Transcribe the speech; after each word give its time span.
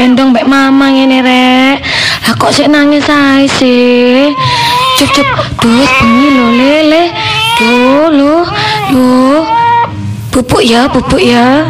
mbek 0.00 0.48
mama 0.48 0.88
ngene 0.88 1.20
rek. 1.20 1.76
Lah 2.24 2.32
kok 2.40 2.48
sik 2.48 2.72
nangis 2.72 3.04
ae 3.12 3.44
sih? 3.44 4.32
Cep 4.96 5.08
cep, 5.12 5.28
dus 5.60 5.90
bengi 6.00 6.28
lho 6.32 6.46
lele. 6.56 7.02
Duh, 7.60 8.08
lho, 8.08 8.36
lho. 8.96 9.44
Pupuk 10.32 10.64
ya, 10.64 10.88
pupuk 10.88 11.20
ya. 11.20 11.68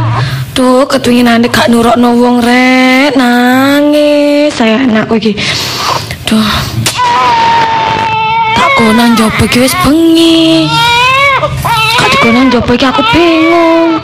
Duh, 0.54 0.86
ketwinginane 0.86 1.50
gak 1.50 1.66
nurokno 1.66 2.14
wong 2.14 2.38
rek, 2.44 3.16
nangis 3.18 4.54
saya 4.54 4.78
anakku 4.86 5.18
iki. 5.18 5.34
Duh. 6.28 6.54
Tak 8.54 8.70
konan 8.78 9.18
njaba 9.18 9.42
iki 9.42 9.58
wis 9.66 9.74
bengi. 9.82 10.70
Gak 11.98 12.08
dikonan 12.14 12.46
njaba 12.54 12.70
iki 12.70 12.86
aku 12.86 13.02
bingung. 13.10 13.98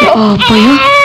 Ya 0.00 0.10
apa 0.16 0.54
ya? 0.56 0.97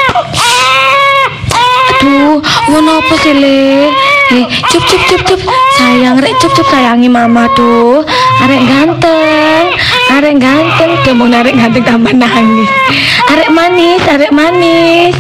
Aduh, 2.34 2.42
ngono 2.66 2.98
apa 2.98 3.14
sih, 3.22 3.30
Le? 3.38 3.94
Eh, 4.34 4.45
cup 4.66 4.81
cup 4.89 5.02
cup 5.06 5.22
cup. 5.22 5.42
Sayang 5.78 6.17
rek 6.17 6.34
cup 6.42 6.50
cup 6.58 6.66
sayangi 6.66 7.06
mama 7.06 7.45
tuh. 7.53 8.02
Arek 8.42 8.58
ganteng, 8.66 9.70
arek 10.09 10.42
ganteng, 10.42 10.98
demong 11.06 11.30
arek 11.30 11.53
ganteng 11.53 11.85
tambah 11.85 12.09
nangis. 12.09 12.66
Arek 13.30 13.53
manis, 13.53 14.02
arek 14.09 14.34
manis. 14.34 15.13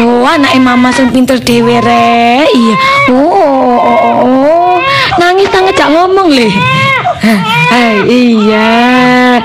Loh, 0.00 0.24
anaknya 0.24 0.64
mama 0.64 0.88
sing 0.96 1.12
pinter 1.12 1.36
dewe 1.36 1.76
rek. 1.76 2.48
Iya. 2.48 2.76
Oh, 3.12 3.20
oh, 3.20 3.76
oh, 3.76 4.00
oh, 4.00 4.16
oh. 4.24 4.76
Nangis 5.20 5.52
nangis 5.52 5.76
gak 5.76 5.92
ngomong 5.92 6.32
le. 6.32 6.48
Hai, 7.68 8.00
iya. 8.08 9.44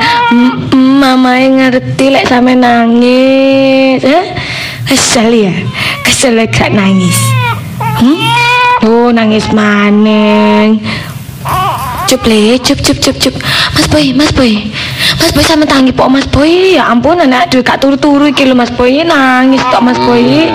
Mama 0.80 1.36
yang 1.36 1.60
ngerti 1.60 2.08
lek 2.08 2.24
sampe 2.24 2.56
nangis. 2.56 4.00
Eh? 4.00 4.32
Kesel 4.88 5.36
ya. 5.36 5.56
Kesel 6.06 6.38
lek 6.38 6.54
gak 6.54 6.72
nangis. 6.74 7.18
Hmm? 7.80 8.18
Oh, 8.86 9.10
nangis 9.14 9.46
maneng. 9.54 10.82
Cup 12.10 12.28
le, 12.28 12.60
cup 12.60 12.80
cup 12.84 12.98
cup 13.00 13.16
cup. 13.22 13.36
Mas 13.72 13.88
Boy, 13.88 14.12
Mas 14.12 14.32
Boy. 14.36 14.68
Mas 15.16 15.32
Boy 15.32 15.44
sama 15.48 15.64
tangi 15.64 15.96
pok 15.96 16.12
Mas 16.12 16.28
Boy. 16.28 16.76
Ya 16.76 16.92
ampun 16.92 17.22
anak 17.22 17.48
aduh 17.48 17.64
gak 17.64 17.80
turu-turu 17.80 18.28
iki 18.34 18.44
lho 18.44 18.58
Mas 18.58 18.74
Boy 18.74 19.06
nangis 19.06 19.64
tok 19.72 19.80
Mas 19.86 19.96
Boy. 20.02 20.50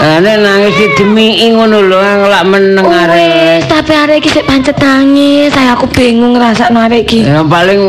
Ane 0.00 0.32
nangis 0.40 0.72
di 0.80 0.86
demi 0.96 1.44
ngono 1.52 1.84
lho 1.84 1.96
ngelak 2.00 2.44
meneng 2.48 2.88
arek. 2.88 3.12
Wes, 3.14 3.62
tapi 3.68 3.92
arek 3.92 4.16
iki 4.24 4.28
sik 4.32 4.48
pancet 4.48 4.76
nangis. 4.80 5.52
Saya 5.52 5.76
aku 5.76 5.86
bingung 5.92 6.34
ngrasakno 6.36 6.80
arek 6.88 7.04
iki. 7.04 7.20
Yang 7.28 7.48
paling 7.52 7.80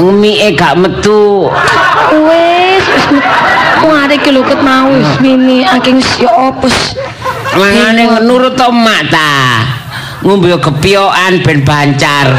ngemike 0.00 0.48
gak 0.56 0.74
metu. 0.80 1.48
Wes, 2.24 2.65
wis 3.86 3.94
wong 3.94 4.02
arek 4.02 4.18
iki 4.18 4.30
lho 4.34 4.42
ket 4.42 4.60
mau 4.66 4.90
wis 4.90 5.06
mini 5.22 5.62
aking 5.62 6.02
ya 6.18 6.30
opus. 6.50 6.98
Mangane 7.54 8.18
nurut 8.26 8.58
to 8.58 8.66
mak 8.74 9.06
ta. 9.14 9.62
Ngombe 10.26 10.50
kepiokan 10.58 11.38
ben 11.46 11.62
bancar. 11.62 12.34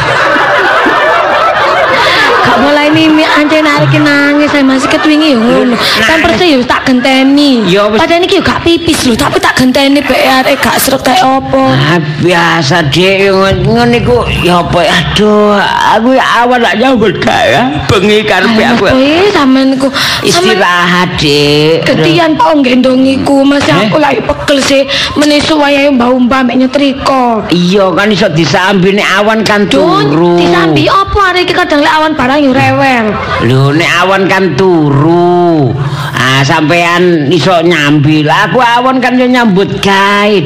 Gak 2.48 2.58
mulai 2.64 2.88
mimi 2.88 3.28
anjen 3.28 3.68
arek 3.68 3.92
iki 3.92 4.00
nangis 4.00 4.48
saya 4.52 4.64
masih 4.64 4.88
ketwingi 4.88 5.36
ngono. 5.36 5.76
Kan 6.00 6.24
perse 6.24 6.48
ya 6.48 6.56
wis 6.56 6.68
tak 6.68 6.88
genteni. 6.88 7.68
Padahal 8.00 8.24
iki 8.24 8.40
ya 8.40 8.44
gak 8.44 8.64
pipis 8.64 9.04
lho, 9.04 9.20
tapi 9.20 9.38
tak 9.38 9.60
genteni 9.60 10.00
bek 10.00 10.22
arek 10.44 10.56
gak 10.64 10.80
srek 10.80 11.04
kayak 11.04 11.24
opo. 11.28 11.68
Ah, 11.68 12.00
biasa 12.24 12.88
dek 12.88 13.32
ngono 13.64 13.96
iku 13.96 14.18
ya 14.42 14.64
apa 14.64 14.80
aduh 14.88 15.60
aku 15.94 16.16
awan 16.18 16.60
lak 16.64 16.76
nyambut 16.80 17.20
ya. 17.24 17.84
bengi 17.88 18.24
karepe 18.24 18.56
Mas 18.58 18.74
aku 18.78 18.86
Boy, 18.90 19.28
sampean 19.32 19.68
ku 19.78 19.88
istirahat 20.24 21.10
dek 21.20 21.84
Ketian 21.84 22.36
pak 22.36 22.52
gendongiku 22.64 23.44
masih 23.44 23.70
Eh? 23.74 23.88
aku 23.88 23.98
lagi 24.00 24.22
pegel 24.24 24.58
sih 24.64 24.82
menisu 25.16 25.60
wayahe 25.60 25.92
mbah-mbah 25.94 26.42
mek 26.48 26.56
nyetrika. 26.58 27.46
iya 27.52 27.92
kan 27.94 28.08
iso 28.10 28.28
disambi 28.32 28.96
nek 28.96 29.08
awan 29.22 29.40
kan 29.44 29.68
turu 29.68 30.40
disambi 30.40 30.88
apa 30.88 31.20
hari 31.20 31.44
iki 31.46 31.54
kadang 31.54 31.84
lek 31.84 31.94
awan 31.94 32.12
barang 32.16 32.37
yo 32.38 32.54
rewel. 32.54 33.06
lho 33.50 33.74
nek 33.74 33.90
awan 34.06 34.24
kan 34.30 34.54
turu 34.56 35.74
ah 36.14 36.42
sampean 36.46 37.30
iso 37.34 37.62
nyambi 37.66 38.22
lah 38.24 38.50
aku 38.50 38.62
awan 38.62 39.02
kan 39.02 39.18
yo 39.18 39.26
nyambut 39.26 39.82
gawe 39.82 40.38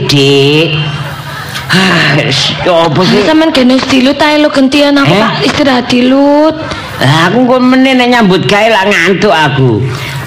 ah 1.72 2.19
wis, 2.19 2.51
ya 2.68 2.91
apa 2.91 3.00
sih 3.07 3.24
Sampeyan 3.24 3.51
gendong 3.56 3.81
dilut 3.88 4.19
ae 4.19 4.35
lo 4.44 4.51
gentian 4.51 5.00
aku 5.00 5.16
Eh? 5.16 5.22
tak 5.24 5.34
istirahat 5.47 5.85
dilut. 5.88 6.56
Lah, 7.01 7.31
aku 7.31 7.50
kok 7.50 7.62
meneh 7.63 7.96
nek 7.97 8.07
nyambut 8.13 8.44
gawe 8.46 8.68
lah 8.69 8.84
ngantuk 8.85 9.34
aku 9.34 9.81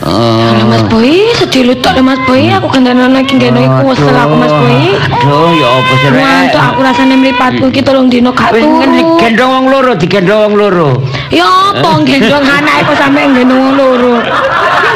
Lah 0.05 0.69
Mas 0.69 0.85
Boy, 0.85 1.33
sedilut 1.33 1.81
tok 1.81 1.97
lho 1.97 2.05
Mas 2.05 2.21
Boy, 2.29 2.53
aku 2.53 2.69
gendong 2.69 3.01
lagi 3.09 3.41
gendong 3.41 3.65
iku 3.65 3.89
wesel 3.89 4.13
aku 4.13 4.37
Mas 4.37 4.53
Boy. 4.53 4.93
Aduh, 5.01 5.49
ya 5.57 5.69
apa 5.73 5.93
sih 5.97 6.09
Rek? 6.13 6.21
Ngantuk 6.21 6.61
aku 6.63 6.79
rasane 6.85 7.15
mripatku 7.17 7.65
iki 7.73 7.81
tolong 7.81 8.13
dino 8.13 8.37
gak 8.37 8.53
Wis 8.53 8.61
turu. 8.61 8.85
digendong 8.85 9.51
wong 9.51 9.67
loro, 9.73 9.93
digendong 9.97 10.41
wong 10.45 10.55
loro. 10.61 10.89
Ya 11.33 11.49
apa 11.49 12.05
gendong 12.05 12.45
anake 12.45 12.85
kok 12.85 12.97
sampe 13.01 13.25
gendong 13.25 13.57
wong 13.57 13.75
loro. 13.75 14.15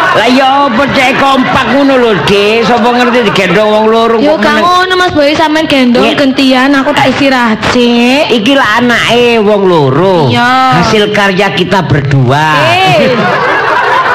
Lah 0.09 0.29
ya 0.29 0.67
apa 0.67 0.83
cek 0.93 1.17
kompak 1.17 1.67
ngono 1.73 1.95
lho, 1.97 2.11
Dik. 2.29 2.69
Sapa 2.69 2.89
ngerti 2.91 3.19
digendong 3.25 3.69
wong 3.71 3.87
loro 3.89 4.16
Yo 4.21 4.37
kok 4.37 4.45
gak 4.45 4.61
meneng- 4.61 4.66
ngono 4.66 4.93
Mas 4.93 5.13
Boy 5.16 5.33
sampean 5.33 5.65
gendong 5.65 6.04
gentian 6.13 6.69
aku 6.77 6.93
tak 6.93 7.16
istirahat 7.16 7.65
sih. 7.72 8.28
Iki 8.28 8.53
lah 8.53 8.84
anake 8.84 9.41
wong 9.41 9.65
loro. 9.65 10.28
Hasil 10.28 11.16
karya 11.16 11.49
kita 11.57 11.81
berdua. 11.81 12.45
Eh, 12.69 13.09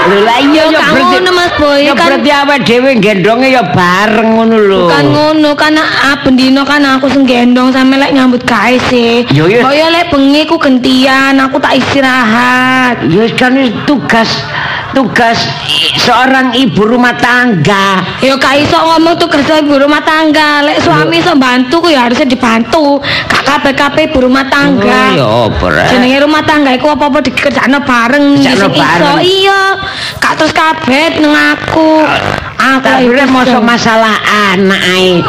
Lho 0.03 0.19
lah 0.21 0.37
iya 0.39 0.63
Yo, 0.67 0.75
ya 0.75 0.81
berarti. 0.83 1.15
ngono, 1.15 1.31
Mas 1.31 1.51
Boy, 1.55 1.79
Ya 1.83 1.93
kan- 1.95 2.09
berarti 2.11 2.29
awake 2.31 2.63
dhewe 2.65 2.91
gendonge 2.97 3.47
ya 3.47 3.63
bareng 3.63 4.29
ngono 4.35 4.55
lho. 4.59 4.79
bukan 4.85 5.05
ngono 5.09 5.49
kan 5.55 5.73
ah 5.77 6.15
bendino 6.19 6.61
kan 6.63 6.83
aku 6.83 7.07
sing 7.07 7.23
gendong 7.23 7.71
sampe 7.71 7.95
lek 7.95 8.11
nyambut 8.11 8.43
gawe 8.43 8.75
sih. 8.89 9.23
Yo, 9.31 9.47
yo. 9.47 9.63
Kaya 9.63 9.87
lek 9.89 10.11
bengi 10.11 10.43
ku 10.43 10.57
gentian 10.57 11.39
aku 11.39 11.57
tak 11.57 11.77
istirahat. 11.77 13.05
Ya 13.07 13.23
kan 13.33 13.55
tugas 13.85 14.29
tugas 14.93 15.37
seorang 15.99 16.53
ibu 16.53 16.85
rumah 16.85 17.13
tangga. 17.17 18.01
Yo 18.21 18.37
gak 18.37 18.61
iso 18.61 18.77
ngomong 18.77 19.17
kerja 19.17 19.59
ibu 19.59 19.77
rumah 19.77 20.01
tangga. 20.01 20.61
Lek 20.61 20.79
suami 20.81 21.19
iso 21.19 21.33
bantu 21.35 21.83
ku 21.83 21.89
ya 21.89 22.05
harusnya 22.07 22.25
dibantu. 22.25 23.01
Gak 23.27 23.43
kabeh-kabeh 23.43 24.13
ibu 24.13 24.29
rumah 24.29 24.45
tangga. 24.47 25.17
Oh, 25.17 25.17
ya 25.17 25.27
apa 25.49 25.65
Rek? 25.67 25.87
Jenenge 25.91 26.17
rumah 26.23 26.43
tangga 26.45 26.71
iku 26.71 26.93
apa-apa 26.93 27.19
dikerjakno 27.19 27.81
bareng 27.83 28.25
Dikerjakno 28.37 28.69
iso. 28.69 28.79
bareng. 28.79 29.17
Iya. 29.21 29.61
Gak 30.21 30.33
terus 30.39 30.53
kabeh 30.53 31.03
nang 31.19 31.33
aku. 31.57 31.89
Aku 32.63 32.87
lagi 32.87 33.11
lek 33.11 33.27
masa 33.27 33.59
kesel. 33.59 33.61
masalah 33.61 34.15
anak 34.23 34.81
ae. 34.95 35.19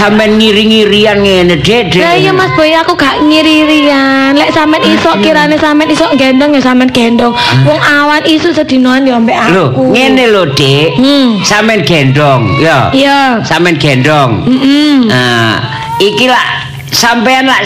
Sampeyan 0.00 0.40
ngiri-ngirian 0.40 1.20
ngene, 1.20 1.60
Dek. 1.60 1.92
Dek. 1.92 2.00
Lah 2.00 2.16
iya 2.16 2.32
Mas 2.32 2.48
Boy 2.56 2.72
aku 2.72 2.96
gak 2.96 3.20
ngiri-irian. 3.20 4.32
Lek 4.32 4.56
sampean 4.56 4.80
iso 4.88 5.12
kirane 5.20 5.60
sampean 5.60 5.92
iso 5.92 6.08
gendong 6.16 6.56
ya 6.56 6.60
sampean 6.64 6.88
gendong. 6.88 7.36
Wong 7.68 7.80
awan 7.82 8.24
isu 8.24 8.56
sedinoan 8.56 9.04
ya 9.04 9.20
mbek 9.20 9.36
Lho, 9.52 9.76
aku. 9.76 9.92
ngene 9.92 10.24
lho, 10.32 10.42
Dik. 10.56 10.96
Hmm. 10.96 11.28
Sampeyan 11.44 11.84
gendong, 11.84 12.42
ya. 12.64 12.88
Iya. 12.96 13.44
Sampeyan 13.44 13.76
gendong. 13.76 14.30
Heeh. 14.48 14.94
Nah, 15.04 15.52
iki 16.00 16.32
lah 16.32 16.64
sampeyan 16.88 17.44
lah 17.44 17.60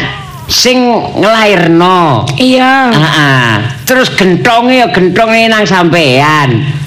sing 0.50 0.82
nglairno. 1.22 2.26
Iya. 2.34 2.90
Heeh. 2.90 3.46
Terus 3.86 4.10
gentonge 4.18 4.82
ya 4.82 4.90
gentonge 4.90 5.46
nang 5.46 5.62
sampean. 5.62 6.81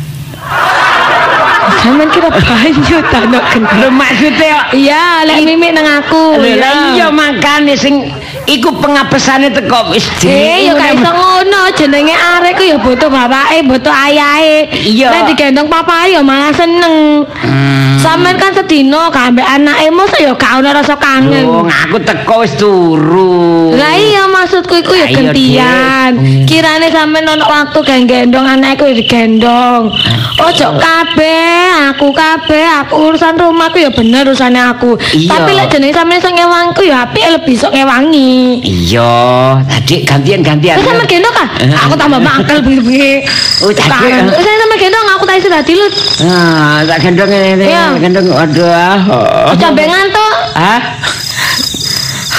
Sampean 1.85 2.09
kira 2.09 2.29
banyu 2.49 2.97
ta 3.13 3.19
nek 3.29 3.43
gendong. 3.53 3.77
Lho 3.77 3.89
maksudnya 3.93 4.47
ya 4.49 4.59
Iya, 4.73 5.03
lek 5.29 5.37
mimik 5.45 5.71
nang 5.77 5.85
aku. 6.01 6.41
Lho 6.41 6.49
lah 6.57 6.97
iya 6.97 7.07
makane 7.13 7.77
sing 7.77 8.09
iku 8.49 8.73
pengapesane 8.81 9.53
teko 9.53 9.93
wis 9.93 10.09
Eh, 10.25 10.65
ya 10.65 10.73
gak 10.73 10.97
iso 10.97 11.11
ngono, 11.13 11.61
jenenge 11.77 12.17
arek 12.17 12.57
ku 12.57 12.63
ya 12.65 12.77
butuh 12.81 13.05
bapake, 13.05 13.61
butuh 13.69 13.93
ayahe. 13.93 14.65
Iya. 14.73 15.13
Nek 15.13 15.21
digendong 15.29 15.69
papae 15.69 16.17
ya 16.17 16.25
malah 16.25 16.49
seneng. 16.49 17.21
Hmm. 17.29 18.01
Sampean 18.01 18.41
kan 18.41 18.53
sedino 18.57 19.13
gak 19.13 19.33
ambek 19.33 19.45
anake 19.45 19.93
mosok 19.93 20.19
ya 20.25 20.33
gak 20.33 20.57
ono 20.57 20.69
rasa 20.73 20.97
kangen. 20.97 21.45
Wong 21.45 21.69
aku 21.69 21.97
teko 22.01 22.41
wis 22.41 22.53
turu. 22.57 23.54
Lah 23.75 23.93
iya 23.93 24.23
maksudku 24.25 24.73
iku 24.79 24.93
ya 24.95 25.07
gentian. 25.11 26.11
Dik. 26.15 26.47
Kirane 26.47 26.87
sampean 26.87 27.27
ono 27.27 27.43
waktu 27.43 27.77
gak 27.83 27.99
gendong 28.07 28.47
anakku 28.47 28.87
digendong. 28.87 29.91
Ojo 30.35 30.67
kabeh, 30.75 31.91
aku 31.91 32.11
kabeh, 32.11 32.65
aku 32.83 32.93
urusan 33.11 33.35
rumahku 33.35 33.79
ya 33.79 33.91
bener 33.91 34.27
urusane 34.27 34.59
aku. 34.59 34.95
Tapi 34.99 35.51
lek 35.55 35.71
jenenge 35.71 35.95
sampean 35.95 36.19
iso 36.19 36.29
ngewangku 36.31 36.81
ya 36.83 37.03
apike 37.07 37.27
lebih 37.35 37.53
iso 37.55 37.67
ngewangi. 37.71 38.63
Iya, 38.63 39.59
tadi 39.67 40.03
gantian-gantian. 40.03 40.75
Wis 40.79 40.85
sampean 40.87 41.07
gendong 41.07 41.35
ah? 41.35 41.47
Aku 41.87 41.95
tambah 41.95 42.19
mangkel 42.19 42.59
bengi-bengi. 42.63 43.23
Oh, 43.63 43.71
tadi, 43.71 44.07
eh. 44.11 44.23
Wis 44.27 44.45
sampean 44.45 44.79
gendong 44.79 45.07
aku 45.15 45.23
tak 45.27 45.35
istirahat 45.39 45.65
dulu. 45.67 45.85
Ah, 46.23 46.79
tak 46.87 46.99
gendong 47.03 47.31
ini, 47.31 47.65
Iya. 47.67 47.95
gendong. 47.99 48.27
Aduh. 48.31 48.67
ah. 48.71 49.51
Mbek 49.55 49.87
ngantuk. 49.91 50.33
Hah? 50.55 50.81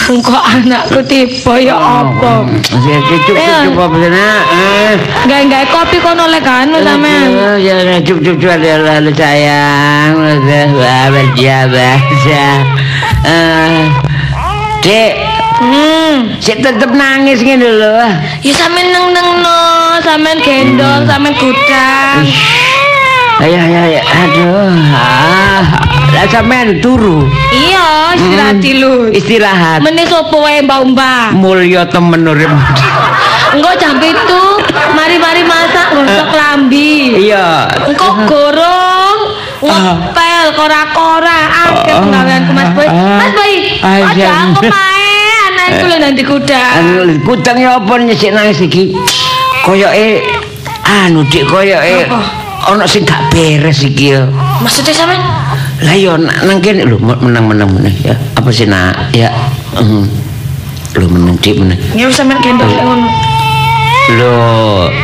Engko 0.07 0.39
anakku 0.39 1.03
tiba 1.03 1.59
ya 1.59 1.75
apa? 1.75 2.47
Ya 2.87 2.99
cukup 3.03 3.35
Ya. 3.35 3.67
cukup 3.67 3.91
apa 3.91 4.07
nak? 4.07 4.43
Ah. 4.55 4.93
Gawe-gawe 5.27 5.67
kopi 5.67 5.99
kono 5.99 6.31
lek 6.31 6.47
anu 6.47 6.79
sampean. 6.79 7.59
Ya 7.59 7.75
ya, 7.83 7.99
cukup 8.07 8.39
cukup 8.39 8.55
ada 8.55 9.03
lalu 9.03 9.11
sayang. 9.19 10.15
Wah 10.79 11.05
berjaya 11.11 11.67
Eh, 13.27 13.83
Dek, 14.87 15.13
Hmm. 15.59 16.39
si 16.39 16.55
tetep 16.55 16.95
nangis 16.95 17.43
ngene 17.43 17.67
lho. 17.67 17.99
Ya 18.47 18.53
sampean 18.55 18.95
neng-nengno, 18.95 19.59
sampean 20.07 20.39
gendong, 20.39 21.03
sampean 21.03 21.35
gudang. 21.35 22.23
Ayo 23.43 23.59
ayo 23.59 23.79
ayo. 23.91 24.01
Aduh. 24.07 24.71
Ah. 24.95 25.63
Lah 26.15 26.25
sampean 26.31 26.79
turu. 26.79 27.27
Iya, 27.51 27.76
istirahat 28.17 28.57
dulu. 28.61 28.95
Istirahat. 29.13 29.79
Mene 29.83 30.03
sapa 30.05 30.37
wae 30.37 30.61
mbak-mbak. 30.63 31.37
Mulya 31.37 31.83
temen 31.89 32.23
urip. 32.25 32.51
Engko 33.57 33.73
jam 33.81 33.97
itu 34.03 34.43
mari-mari 34.93 35.43
masak 35.47 35.95
gosok 35.95 36.29
lambi. 36.35 37.17
Iya. 37.31 37.71
Engko 37.89 38.09
gorong 38.29 39.19
ngepel 39.57 40.45
kora-kora 40.53 41.39
akeh 41.65 41.95
penggaweanku 41.97 42.53
Mas 42.53 42.71
Boy. 42.77 42.87
Mas 42.93 43.33
Boy, 43.33 43.53
Ah, 43.81 43.97
aja 44.05 44.13
iya. 44.13 44.29
aku 44.53 44.69
main 44.69 45.41
anakku 45.49 45.85
lho 45.89 45.97
nanti 45.97 46.23
kuda. 46.23 46.63
Anu 46.77 47.17
kutang 47.25 47.57
ya 47.57 47.81
apa 47.81 47.93
nyesik 47.97 48.37
nangis 48.37 48.61
iki? 48.61 48.93
Koyoke 49.65 50.21
anu 50.85 51.25
dik 51.27 51.49
koyoke 51.49 52.05
ana 52.67 52.85
sing 52.85 53.09
gak 53.09 53.33
beres 53.33 53.81
iki 53.81 54.13
ya. 54.13 54.29
Maksudnya 54.61 54.93
sampean? 54.93 55.23
Lah 55.85 55.93
yo 55.93 56.17
nang 56.17 56.59
kene 56.65 56.89
lho 56.89 56.97
menang 56.97 57.45
menang 57.53 57.69
menang 57.69 57.95
ya. 58.01 58.17
Apa 58.33 58.49
sih 58.49 58.65
nak? 58.65 59.13
Ya. 59.13 59.29
Mm. 59.77 60.09
Lho 60.97 61.07
menang 61.13 61.37
dik 61.41 61.61
menang. 61.61 61.77
Ya 61.93 62.09
wis 62.09 62.17
sampean 62.17 62.41
gendong 62.41 62.73
ngono. 62.73 63.09
Lho, 64.17 64.39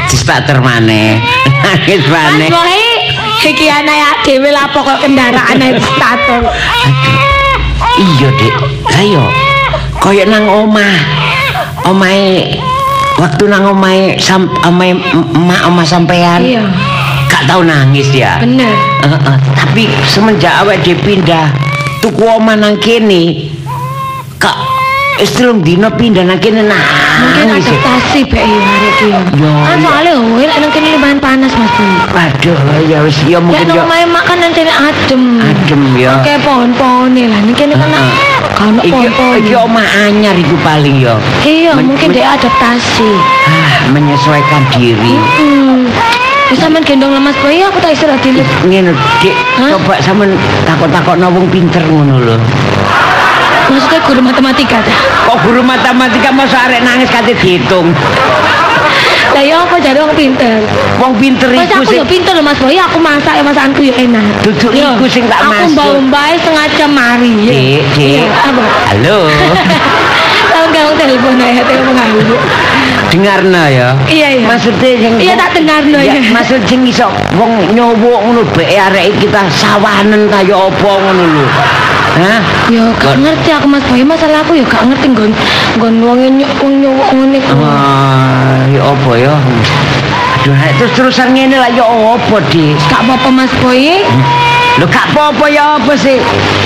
distarter 0.09 0.63
maneh. 0.63 1.19
Nangis 1.67 2.07
Mas 2.09 2.25
maneh. 2.33 2.49
Boy, 2.49 2.79
iki 3.45 3.67
anak 3.69 3.97
ya 3.99 4.11
dhewe 4.25 4.49
lah 4.49 4.71
pokok 4.71 5.03
kendaraan 5.03 5.59
ae 5.61 5.75
stator. 5.77 6.43
Iya, 7.93 8.29
Dik. 8.33 8.55
Lah 8.89 9.05
yo 9.05 9.25
koyo 10.01 10.25
nang 10.25 10.49
omah. 10.49 10.95
Omahe 11.83 12.63
waktu 13.19 13.51
nang 13.51 13.67
omahe 13.67 14.15
sam 14.17 14.47
omahe 14.63 14.95
emak 15.35 15.61
omah 15.67 15.85
sampean. 15.85 16.41
Iya, 16.41 16.63
Gak 17.27 17.51
tau 17.51 17.61
nangis 17.67 18.07
ya. 18.15 18.39
bener. 18.39 18.71
Heeh, 19.03 19.37
tapi 19.59 19.83
semenjak 20.07 20.55
awake 20.63 20.83
dhewe 20.87 20.99
pindah 21.03 21.51
tuku 21.99 22.23
omah 22.23 22.55
nang 22.55 22.79
kene 22.79 23.51
kak 24.39 24.55
wis 25.19 25.35
telung 25.39 25.63
dina 25.63 25.91
pindah 25.91 26.27
nang 26.27 26.39
kene 26.43 26.67
Mungkin 26.67 27.47
nangis. 27.55 27.67
ya. 27.67 27.79
adaptasi 27.79 28.21
bae 28.27 28.43
ya 28.43 28.59
arek 28.59 28.93
iki. 28.99 29.09
Ya, 29.13 29.21
Kan 29.23 29.79
iya. 29.79 29.85
soalnya 29.87 30.13
oh, 30.19 30.39
lek 30.43 30.59
nang 30.59 30.73
kene 30.75 30.89
lumayan 30.99 31.19
panas 31.23 31.53
Mas. 31.55 31.75
Waduh, 32.11 32.59
ya 32.91 32.99
wis 33.07 33.19
ya 33.27 33.39
mungkin 33.39 33.67
nang 33.71 33.79
ya 33.79 33.83
omahe 33.87 34.05
mak 34.11 34.25
kan 34.27 34.37
nang 34.43 34.53
kene 34.55 34.73
adem. 34.75 35.23
adem 35.39 35.83
ya. 35.95 36.13
Kayak 36.27 36.41
pohon-pohone 36.43 37.23
lah. 37.31 37.41
Ning 37.47 37.55
kene 37.55 37.75
kan 37.79 37.91
kan 37.91 38.05
pohon-pohon. 38.83 39.39
iki 39.39 39.55
omah 39.55 39.87
anyar 40.07 40.35
iku 40.35 40.57
paling 40.67 40.99
ya. 40.99 41.15
Iya, 41.47 41.79
mungkin 41.79 42.09
dia 42.11 42.35
adaptasi. 42.35 43.11
Ah, 43.47 43.91
menyesuaikan 43.95 44.63
diri. 44.75 45.15
Hmm. 45.39 45.62
Wis 46.53 46.61
sampean 46.61 46.85
gendong 46.85 47.17
lah 47.17 47.23
Mas 47.25 47.33
Boy, 47.41 47.65
aku 47.65 47.81
tak 47.81 47.97
istirahat 47.97 48.21
dulu. 48.21 48.45
Ngene, 48.69 48.93
Dik, 49.25 49.33
coba 49.57 49.97
sampean 50.05 50.37
takok-takokno 50.69 51.33
wong 51.33 51.49
pinter 51.49 51.81
ngono 51.89 52.21
lho. 52.21 52.37
Maksudnya 53.73 54.05
guru 54.05 54.21
matematika 54.21 54.85
ta? 54.85 54.93
Kok 55.33 55.49
guru 55.49 55.65
matematika 55.65 56.29
masa 56.29 56.69
arek 56.69 56.85
nangis 56.85 57.09
kate 57.09 57.33
dihitung. 57.41 57.97
Lah 59.33 59.41
ya 59.41 59.65
apa 59.65 59.81
jare 59.81 59.97
wong 60.05 60.13
pinter. 60.13 60.61
Wong 61.01 61.17
pinter 61.17 61.49
iku 61.57 61.81
aku 61.81 61.89
sing 61.89 62.05
ya 62.05 62.05
pinter 62.05 62.37
loh 62.37 62.45
Mas 62.45 62.61
Boy, 62.61 62.77
aku 62.77 63.01
masak 63.01 63.33
ya 63.33 63.43
masakanku 63.49 63.81
ya 63.89 63.95
enak. 63.97 64.45
Duduk 64.45 64.77
Yo, 64.77 64.93
iku 65.01 65.09
sing 65.09 65.25
tak 65.33 65.41
Aku 65.49 65.57
maksud. 65.57 65.73
mbau-mbai 65.73 66.37
setengah 66.37 66.69
jam 66.77 66.93
mari. 66.93 67.33
Dik, 67.49 67.81
Dik. 67.97 68.29
Halo. 68.93 69.25
Tahu 70.53 70.67
kamu 70.69 70.93
telepon 71.01 71.41
ya, 71.41 71.65
telepon 71.65 71.97
aku. 71.97 72.37
Dengarno 73.13 73.65
ya. 73.69 73.93
Iya, 74.09 74.29
iya. 74.41 74.47
Maksudnya 74.49 74.89
yang 74.97 75.15
Iya, 75.21 75.35
tak 75.37 75.53
dengarno, 75.53 76.01
ya. 76.01 76.17
Maksud 76.33 76.65
sing 76.65 76.81
iso 76.89 77.13
wong 77.37 77.77
nyowo 77.77 78.25
ngono 78.25 78.41
bae 78.57 78.73
arek 78.73 79.21
kita 79.21 79.45
sawanen 79.53 80.33
kaya 80.33 80.57
apa 80.57 80.91
ngono 80.97 81.25
lho. 81.29 81.47
Hah? 82.13 82.41
Yo 82.73 82.89
gak 83.01 83.21
ngerti 83.21 83.53
aku 83.53 83.69
Mas 83.69 83.85
Boy, 83.89 84.05
masalah 84.05 84.45
aku 84.45 84.57
ya 84.57 84.65
gak 84.69 84.85
ngerti 84.85 85.13
nggon 85.13 85.33
nggon 85.77 85.95
wong 86.05 86.73
nyowok 86.81 87.09
ngene. 87.13 87.41
Ah, 87.61 88.65
ya 88.69 88.81
apa 88.81 89.13
ya? 89.17 89.35
Aduh, 90.43 90.57
terus 90.81 90.93
terusan 90.97 91.33
ngene 91.37 91.57
lah 91.57 91.69
ya 91.73 91.85
apa, 91.85 92.37
Dik? 92.49 92.77
Gak 92.89 93.01
apa-apa 93.05 93.29
Mas 93.33 93.53
Boy. 93.61 94.01
Lho 94.81 94.89
gak 94.89 95.13
apa-apa 95.13 95.45
ya 95.53 95.77
apa 95.77 95.93
sih? 95.93 96.17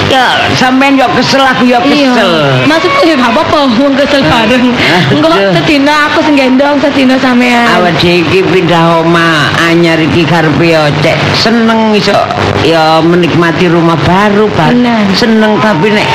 Ya 0.07 0.47
sampean 0.55 0.95
yo 0.95 1.11
kesel 1.19 1.43
aku 1.43 1.67
yo 1.67 1.83
Iya. 1.83 2.15
kesel. 2.15 2.31
Maksudku 2.71 3.01
ya 3.03 3.15
gak 3.19 3.33
apa-apa 3.35 3.57
wong 3.75 3.95
kesel 3.99 4.23
bareng. 4.23 4.67
Engko 5.11 5.27
sedina 5.59 6.07
aku 6.07 6.23
sing 6.23 6.39
gendong, 6.39 6.79
sedina 6.79 7.19
sampean. 7.19 7.67
Awak 7.67 7.99
iki 7.99 8.47
pindah 8.47 9.03
omah 9.03 9.51
anyar 9.67 9.99
iki 9.99 10.23
karepe 10.23 10.71
yo 10.71 10.87
cek 11.03 11.19
seneng 11.35 11.91
iso 11.99 12.15
ya 12.63 13.03
menikmati 13.03 13.67
rumah 13.67 13.99
baru, 14.07 14.47
Pak. 14.55 14.71
Seneng 15.19 15.59
tapi 15.59 15.91
nek 15.91 16.07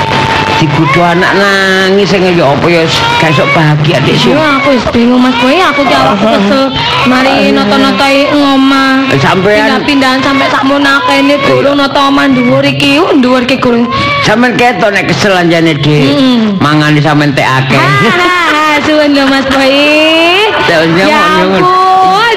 digudu 0.62 1.02
anak 1.02 1.34
nangis 1.34 2.06
sing 2.14 2.22
ya 2.22 2.46
apa 2.46 2.68
ya 2.70 2.86
gak 3.18 3.34
iso 3.34 3.42
bahagia 3.58 3.98
dik 4.06 4.14
sih. 4.14 4.30
Iya, 4.30 4.62
aku 4.62 4.78
wis 4.78 4.86
bingung 4.94 5.18
Mas 5.18 5.34
Boy, 5.42 5.58
aku 5.58 5.82
ki 5.82 5.96
awakku 5.98 6.26
kesel 6.38 6.64
mari 7.10 7.50
noto-notoi 7.50 8.30
ngomah. 8.30 9.10
Sampean 9.18 9.58
Pindah-pindahan 9.58 10.22
sampai 10.22 10.46
sak 10.54 10.62
monakene 10.70 11.42
durung 11.50 11.82
noto 11.82 11.98
omah 11.98 12.30
dhuwur 12.30 12.62
iki, 12.62 13.02
dhuwur 13.02 13.42
ki 13.50 13.58
gurung. 13.58 13.90
sampean 14.22 14.54
ketok 14.54 14.94
nek 14.94 15.10
kesel 15.10 15.34
anjane, 15.34 15.74
Dik. 15.82 16.62
Mangane 16.62 17.02
sampean 17.02 17.34
tek 17.34 17.50
akeh. 17.50 17.82
Ah, 17.82 18.78
suwun 18.86 19.18
lho 19.18 19.26
Mas 19.26 19.46
Boy. 19.50 19.74
Ya, 20.70 20.86
Ya 21.10 21.20
ampun. 21.42 21.81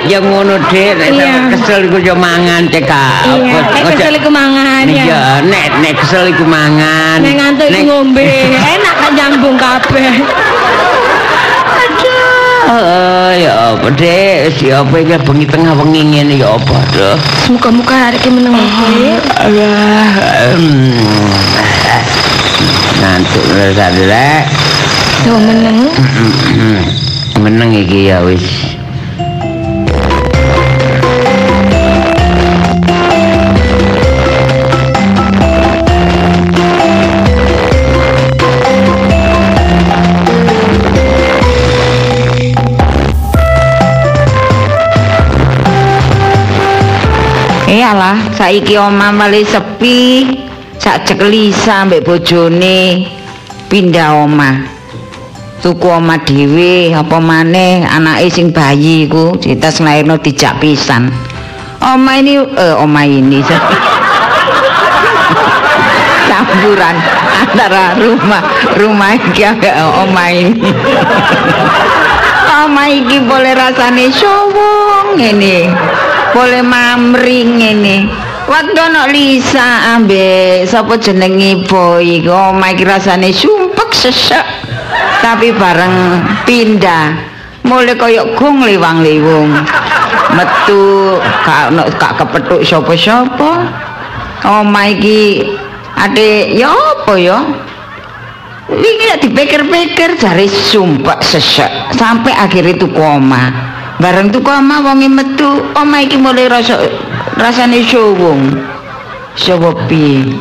Ya 0.04 0.20
ngono 0.20 0.60
Dik, 0.68 1.00
nek 1.00 1.56
kesel 1.56 1.88
iku 1.88 1.96
yo 1.96 2.12
mangan 2.12 2.68
cek 2.68 2.84
Iya, 2.84 3.60
nek 3.72 3.82
kesel 3.96 4.14
iku 4.20 4.28
mangan 4.28 4.84
ya. 4.84 5.40
Nek 5.40 5.80
nek 5.80 5.94
kesel 5.96 6.24
iku 6.28 6.44
mangan. 6.44 7.24
Nek 7.24 7.32
ngantuk 7.40 7.68
iku 7.72 7.82
ngombe, 7.88 8.24
enak 8.76 8.94
kan 9.00 9.12
nyambung 9.16 9.56
kabeh. 9.56 10.12
Oh, 12.64 13.28
ya 13.36 13.76
apa 13.76 13.92
deh, 13.92 14.48
si 14.56 14.72
apa 14.72 14.96
iki 14.96 15.20
bengi 15.20 15.44
tengah 15.44 15.76
wengi 15.76 16.00
ngene 16.00 16.40
ya 16.40 16.56
apa 16.56 16.76
tuh. 16.96 17.16
Muga-muga 17.52 18.08
hari 18.08 18.16
ini 18.24 18.40
meneng 18.40 18.56
Mas 18.56 18.72
Boy. 18.72 19.04
Alah. 19.36 20.08
em, 20.56 20.96
Ngantuk 23.04 23.44
rasane 23.52 24.02
rek. 24.08 24.42
Yo 25.28 25.36
meneng. 25.36 25.92
Meneng 27.36 27.70
iki 27.76 28.08
ya 28.08 28.24
wis. 28.24 28.74
Iyalah, 47.74 48.30
saiki 48.38 48.78
omah 48.78 49.10
male 49.10 49.42
sepi. 49.42 50.30
Sak 50.78 51.10
ceklisa 51.10 51.82
mbek 51.82 52.06
bojone 52.06 53.10
pindah 53.66 54.14
omah. 54.14 54.62
Tuku 55.58 55.82
omah 55.82 56.22
dhewe 56.22 56.94
apa 56.94 57.18
maneh 57.18 57.82
anake 57.82 58.30
sing 58.30 58.54
bayi 58.54 59.10
iku 59.10 59.34
ditas 59.42 59.82
nglairno 59.82 60.22
dijak 60.22 60.62
pisan. 60.62 61.10
Omah 61.82 62.14
ini 62.22 62.38
eh 62.46 62.78
omah 62.78 63.06
ini 63.10 63.42
campuran 66.30 66.96
antara 67.42 67.98
rumah 67.98 68.42
rumah 68.78 69.18
iki 69.18 69.50
ambek 69.50 69.74
omah 69.82 70.30
ini. 70.30 70.62
Omah 72.64 72.86
iki 72.86 73.18
boleh 73.18 73.50
rasane 73.58 74.14
sowong 74.14 75.18
ngene. 75.18 75.74
Boleh 76.34 76.66
mamring 76.66 77.62
ngene. 77.62 78.10
Waktu 78.50 78.76
ana 78.76 79.06
Lisa 79.06 79.94
ambek 79.94 80.66
sapa 80.66 80.98
jenenge 80.98 81.62
boy 81.64 82.20
iku 82.20 82.34
omah 82.52 82.74
rasane 82.82 83.30
sumpek 83.30 83.94
sesek. 83.94 84.42
Tapi 85.22 85.54
bareng 85.54 86.20
pindah 86.44 87.14
mulai 87.64 87.94
kaya 87.94 88.26
gong 88.34 88.66
liwang-liwung. 88.66 89.54
Metu 90.34 91.16
gak 91.46 91.70
ono 91.70 91.86
gak 91.94 92.18
kepethuk 92.18 92.66
sapa-sapa. 92.66 93.50
Omah 94.42 94.86
iki 94.90 95.46
ade 95.94 96.52
ya 96.58 96.74
apa 96.74 97.14
ya? 97.16 97.38
wingi 98.68 99.08
dipikir-pikir 99.20 100.16
jare 100.16 100.48
sumpek 100.48 101.20
sesek 101.20 101.68
sampai 101.92 102.32
akhirnya 102.32 102.80
tuku 102.80 102.96
omah 102.96 103.73
bareng 103.98 104.30
tuku 104.30 104.50
omah 104.50 104.80
wonge 104.82 105.08
metu. 105.10 105.62
Omah 105.74 106.00
iki 106.02 106.16
mulai 106.18 106.50
rasa 106.50 106.78
rasane 107.38 107.82
suwung 107.86 108.58
sapa 109.38 109.70
piye? 109.86 110.34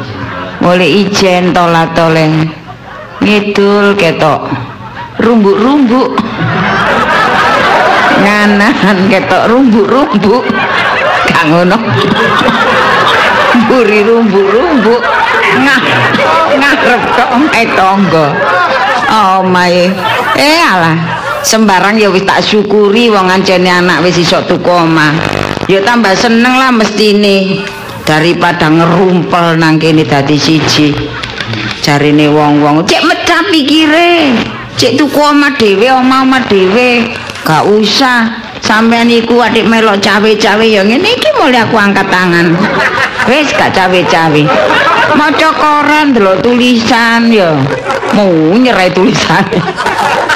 Mulai 0.63 1.05
ijen 1.05 1.51
tolat-toleng 1.51 2.47
ngidul 3.21 3.93
ketok. 3.99 4.47
Rumbuk-rumbuk. 5.21 6.17
Nganan 8.23 8.97
ketok 9.11 9.43
rumbuk-rumbuk. 9.51 10.43
Gak 11.29 11.43
ngono. 11.51 11.77
Mburi 13.59 13.99
rumbuk-rumbuk. 14.07 15.01
Ngah 15.53 15.81
ngarep 16.57 17.01
kok 17.13 17.29
omahe 17.37 17.65
tangga. 17.77 18.27
Omahe. 19.13 19.93
Eh 20.33 20.61
alah 20.65 21.12
sembarang 21.43 21.99
ya 21.99 22.07
wis 22.09 22.23
tak 22.23 22.39
syukuri 22.39 23.11
wong 23.11 23.27
ancene 23.27 23.67
anak 23.67 24.01
wis 24.01 24.15
iso 24.15 24.39
tuku 24.47 24.71
omah. 24.71 25.11
Ya 25.67 25.83
tambah 25.83 26.15
seneng 26.15 26.55
lah 26.55 26.71
mestine 26.71 27.63
daripada 28.07 28.71
ngerumpel 28.71 29.59
nang 29.59 29.77
kene 29.77 30.07
dadi 30.07 30.39
siji. 30.39 30.95
Jarine 31.83 32.31
wong-wong 32.31 32.87
cek 32.87 33.03
medhap 33.03 33.43
pikire 33.51 34.31
cek 34.79 34.95
tuku 34.95 35.19
omah 35.19 35.53
dhewe 35.59 35.91
omah-omah 35.91 36.47
dhewe 36.47 37.11
gak 37.43 37.67
usah. 37.67 38.39
Sampean 38.63 39.11
iku 39.11 39.43
adik 39.43 39.67
melok 39.67 39.99
cawe-cawe 39.99 40.63
ya 40.63 40.87
ngene 40.87 41.03
iki 41.03 41.29
mulai 41.35 41.67
aku 41.67 41.75
angkat 41.75 42.07
tangan. 42.07 42.55
Wis 43.29 43.51
gak 43.51 43.75
cawe-cawe. 43.75 44.43
Maca 45.19 45.49
koran 45.51 46.15
delok 46.15 46.39
tulisan 46.39 47.27
ya. 47.27 47.59
Mau 48.15 48.31
nyerai 48.55 48.93
tulisan 48.95 49.43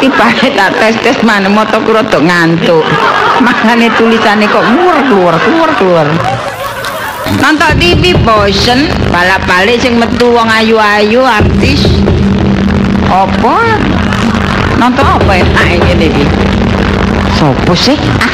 tibane 0.00 0.48
tak 0.54 0.70
tes-tes 0.78 1.18
mana 1.22 1.48
moto 1.48 1.78
ku 1.82 1.94
rada 1.94 2.18
ngantuk. 2.18 2.84
Makane 3.42 3.90
tulisane 3.98 4.46
kok 4.46 4.64
mur 4.74 4.96
keluar 5.08 5.34
keluar 5.42 5.70
keluar 5.78 6.08
nonton 7.42 7.72
TV 7.80 8.14
bosen. 8.22 8.88
Balap 9.10 9.42
balik 9.44 9.82
sing 9.82 9.98
metu 9.98 10.30
wong 10.32 10.48
ayu-ayu 10.48 11.20
artis. 11.24 11.84
Apa? 13.08 13.76
Nonton 14.80 15.04
apa 15.04 15.32
ya 15.36 15.44
nah 15.52 15.68
ini 15.68 16.10
iki 16.10 16.24
sopo 17.38 17.74
sih? 17.74 17.98
Ah. 18.18 18.32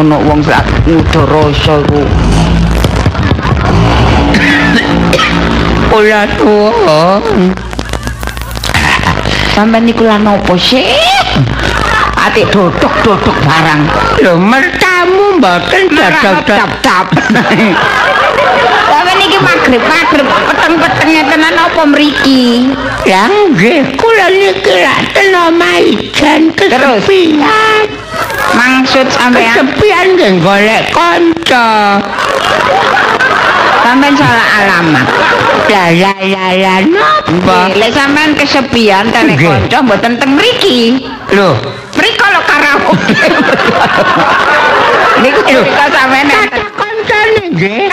Ono 0.00 0.16
wong 0.24 0.40
sak 0.40 0.64
ngudoroso 0.88 1.84
iku 1.84 2.02
Ola 5.92 6.24
tuwa. 6.40 7.20
Sampeyan 9.52 9.84
niku 9.84 10.08
lan 10.08 10.24
opo 10.24 10.56
sih? 10.56 10.88
Atik 12.16 12.48
dodok-dodok 12.48 13.36
barang. 13.44 13.82
Lho 14.24 14.40
mertamu 14.40 15.36
mboten 15.36 15.92
Tap-tap. 15.92 17.12
Sampeyan 18.88 19.16
niki 19.20 19.38
magrib-magrib 19.44 20.28
peteng-petenge 20.48 21.22
tenan 21.28 21.56
apa 21.60 21.82
mriki? 21.84 22.72
Ya 23.04 23.28
nggih, 23.28 23.92
kula 24.00 24.32
niki 24.32 24.72
lak 24.80 25.12
ten 25.12 25.36
omah 25.36 25.76
ijen 25.84 26.56
Terus? 26.56 27.04
kesepian. 27.04 27.84
Maksud 28.56 29.06
sampeyan 29.12 29.52
Kesepian 29.52 30.06
nggih 30.16 30.32
golek 30.40 30.84
kanca. 30.96 32.00
Sampeyan 33.82 34.14
salah 34.14 34.46
alamat. 34.62 35.06
La 35.68 35.84
la 35.90 36.12
la 36.22 36.46
la 36.54 36.74
napa? 36.86 37.58
Lek 37.74 37.90
sampeyan 37.92 38.30
kesepian 38.34 39.04
tenek 39.10 39.36
Nggih. 39.36 39.50
kanca 39.50 39.78
mboten 39.82 40.12
teng 40.18 40.30
mriki. 40.36 41.02
Lho, 41.32 41.50
Mriko 41.92 42.26
lho 42.34 42.40
karaoke. 42.46 43.16
Niku 45.22 45.40
cerita 45.44 45.84
sampeyan 45.90 46.26
enten. 46.30 46.62
kancane 46.74 47.42
nggih. 47.52 47.90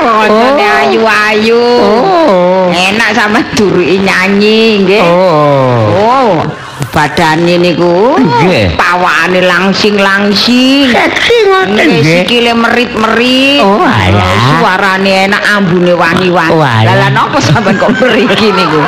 Wongane 0.00 0.64
Oh. 0.64 0.80
ayu-ayu. 0.80 1.60
Oh. 1.60 2.72
Enak 2.72 3.12
sama 3.12 3.44
duruki 3.52 4.00
nyanyi 4.00 4.80
nggih. 4.80 5.04
Oh. 5.04 5.92
Oh, 5.92 6.30
badane 6.90 7.54
niku 7.56 8.18
Nggih. 8.18 8.74
pawakane 8.74 9.40
langsing-langsing. 9.46 10.90
Seksi 10.90 11.36
ngoten 11.46 11.86
Nggih, 11.86 12.02
sikile 12.02 12.52
merit-merit. 12.54 13.62
Oh, 13.62 13.82
alah. 13.86 14.58
Suarane 14.58 15.30
enak, 15.30 15.42
ambune 15.54 15.94
wangi-wangi. 15.94 16.52
Oh. 16.54 16.60
Lah 16.60 16.94
lah 16.98 17.10
napa 17.14 17.38
sampean 17.38 17.78
kok 17.78 17.94
mriki 17.94 18.50
niku? 18.50 18.82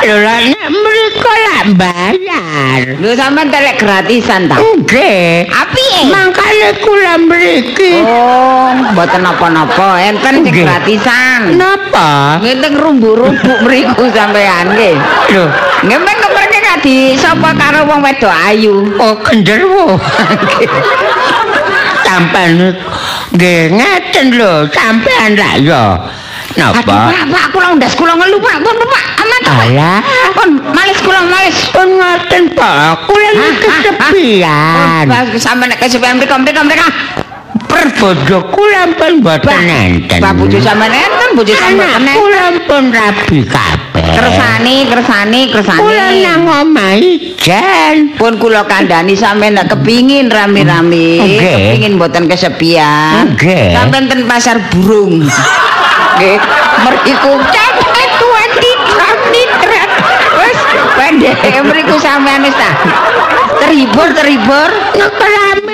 Lho 0.00 0.16
lah 0.16 0.40
nek 0.40 0.68
mriko 0.72 1.32
lak 1.44 1.64
bayar. 1.76 2.80
Lho 2.96 3.12
sampean 3.12 3.52
telek 3.52 3.76
gratisan 3.76 4.48
ta? 4.48 4.56
Nggih. 4.56 5.44
Api 5.48 6.08
Mangkane 6.08 6.68
kula 6.80 7.14
mriki. 7.20 8.00
Oh, 8.00 8.72
mboten 8.96 9.20
napa-napa, 9.20 10.00
enten 10.00 10.40
sing 10.40 10.54
gratisan. 10.64 11.60
Napa? 11.60 12.40
Ngenteng 12.40 12.80
rumbu-rumbu 12.80 13.52
mriku 13.64 14.08
sampean 14.12 14.72
nggih. 14.72 14.96
Lho, 15.36 15.44
Nggih 15.84 15.96
kadi 16.70 17.18
sapa 17.18 17.50
karo 17.58 17.82
wong 17.90 18.00
wedok 18.06 18.30
ayu. 18.46 18.94
oh 19.02 19.14
kenderwo. 19.26 19.98
Sampeyan 22.06 22.74
nggih 23.34 23.74
ngeten 23.74 24.26
lho, 24.38 24.66
sampeyan 24.70 25.34
lak 25.34 25.54
ya. 25.62 25.98
Napa? 26.58 26.82
Pak, 26.82 27.30
Pak, 27.30 27.44
kula 27.54 27.78
ndas 27.78 27.94
kula 27.94 28.18
ngelu, 28.18 28.42
Pak. 28.42 28.58
Pun, 28.58 28.74
Pak. 28.74 29.04
Amat, 29.22 29.40
Pak. 29.46 29.54
Alah. 29.70 29.98
Pun, 30.34 30.50
males 30.74 30.98
kula 30.98 31.22
males. 31.30 31.56
Pun 31.70 31.88
ngoten 31.94 32.42
Pak, 32.58 33.06
kula 33.06 33.28
iki 33.30 33.54
kesepian. 33.70 35.06
Pak, 35.06 35.38
sampe 35.38 35.70
nek 35.70 35.78
kesepian 35.78 36.18
mriko 36.18 36.34
mriko 36.42 36.60
mriko. 36.66 36.88
Perbojo 37.70 38.38
kula 38.50 38.82
pun 38.98 39.22
mboten 39.22 39.62
enten. 39.70 40.18
Pak 40.18 40.32
bojo 40.34 40.58
sampean 40.58 40.90
enten, 40.90 41.28
bojo 41.38 41.54
enten. 41.54 42.14
kula 42.18 42.44
pun 42.66 42.82
rabi 42.90 43.38
kabeh. 43.46 43.89
Kersani, 44.14 44.76
kersani, 44.90 45.40
kersani. 45.50 45.80
Kula 45.80 46.08
nang 46.22 46.42
omah 46.46 46.94
ijen. 46.98 48.14
pun 48.18 48.36
kula 48.36 48.66
kandhani 48.66 49.14
sampean 49.16 49.56
nek 49.56 49.70
kepingin 49.70 50.28
rame-rame, 50.28 51.22
kepingin 51.40 51.96
mboten 51.96 52.26
kesepian. 52.28 53.34
Nggih. 53.38 53.72
Sampean 53.74 54.10
ten 54.10 54.26
pasar 54.26 54.58
burung. 54.74 55.24
Nggih, 55.24 56.38
mriku 56.84 57.32
cepet 57.54 58.10
tuan 58.20 58.50
ditrat. 58.60 59.90
Wis 60.40 60.58
pendek 60.98 61.36
mriku 61.64 61.96
sampean 61.96 62.44
wis 62.44 62.56
ta. 62.58 62.70
Terhibur 63.60 64.08
terhibur. 64.12 64.70
Ngekelamin 64.96 65.69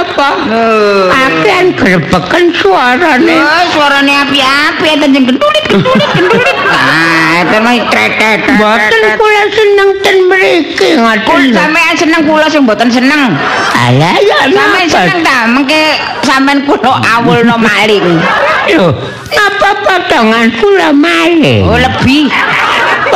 apa? 0.00 0.28
Lho. 0.48 0.66
Akan 1.12 1.64
grebeken 1.76 2.44
suarane. 2.56 3.36
Oh, 3.36 3.64
suarane 3.76 4.12
api-api 4.26 4.86
enten 4.96 5.10
sing 5.12 5.24
gendulit 5.28 5.64
gendulit 5.68 6.10
gendulit. 6.16 6.56
Ah, 6.70 7.42
tretet. 7.90 8.40
Mboten 8.46 9.02
kula 9.18 9.42
seneng 9.52 9.90
ten 10.04 10.16
mriki 10.28 10.88
Kul 10.96 11.02
ngoten. 11.02 11.40
lho. 11.50 11.56
sampean 11.56 11.94
seneng 11.96 12.22
kula 12.26 12.46
sing 12.50 12.62
mboten 12.64 12.88
seneng. 12.90 13.34
Alah 13.74 14.16
ya 14.18 14.38
Sampeyan 14.50 14.88
seneng 14.88 15.18
ta 15.24 15.36
mengke 15.50 15.82
sampean 16.22 16.62
kula 16.68 17.00
awulno 17.00 17.56
maling. 17.58 18.18
Lho, 18.70 18.86
napa 19.34 19.70
potongan 19.82 20.46
kula 20.58 20.88
malih? 20.94 21.66
Oh, 21.66 21.78
lebih. 21.78 22.28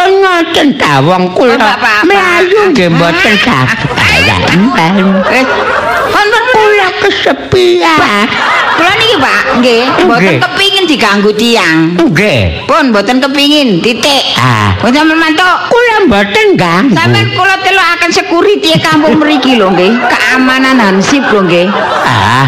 Ngoten 0.04 0.68
ta 0.76 1.00
wong 1.00 1.32
kula 1.32 1.56
mlayu 2.04 2.60
nggih 2.70 2.88
mboten. 2.92 3.34
Alah, 3.44 4.40
enten. 4.52 4.94
Eh, 5.32 5.44
kon 6.12 6.26
pun 6.28 6.42
Kula 6.54 6.88
kesepian. 7.02 8.26
kula 8.74 8.92
niki, 8.98 9.16
Pak, 9.18 9.42
nggih, 9.58 9.82
mboten 10.06 10.34
kepingin 10.38 10.84
diganggu 10.86 11.30
tiang. 11.34 11.94
Nggih. 11.96 12.66
Pun 12.68 12.90
mboten 12.92 13.18
kepingin, 13.18 13.78
titik. 13.80 14.34
Ah, 14.36 14.74
Pun 14.78 14.90
sampean 14.92 15.18
mantuk. 15.18 15.56
kula 15.70 15.96
mboten 16.06 16.46
ganggu. 16.54 16.94
Sampeyan 16.94 17.28
kula 17.32 17.54
telokaken 17.62 18.10
security 18.12 18.68
e 18.74 18.78
kampung 18.78 19.16
mriki 19.18 19.56
lho 19.56 19.70
nggih. 19.72 19.92
Keamanan 19.98 20.76
hansip 20.78 21.24
lho 21.32 21.40
nggih. 21.42 21.66
Ah, 22.04 22.46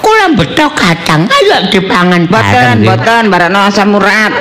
kula 0.00 0.26
beto 0.36 0.66
kacang 0.72 1.24
ayo 1.28 1.56
dipangan 1.68 2.24
Mboten, 2.26 2.52
bareng. 2.52 2.78
mboten 2.84 3.22
barano 3.28 3.60
asam 3.68 3.94
urat. 3.96 4.32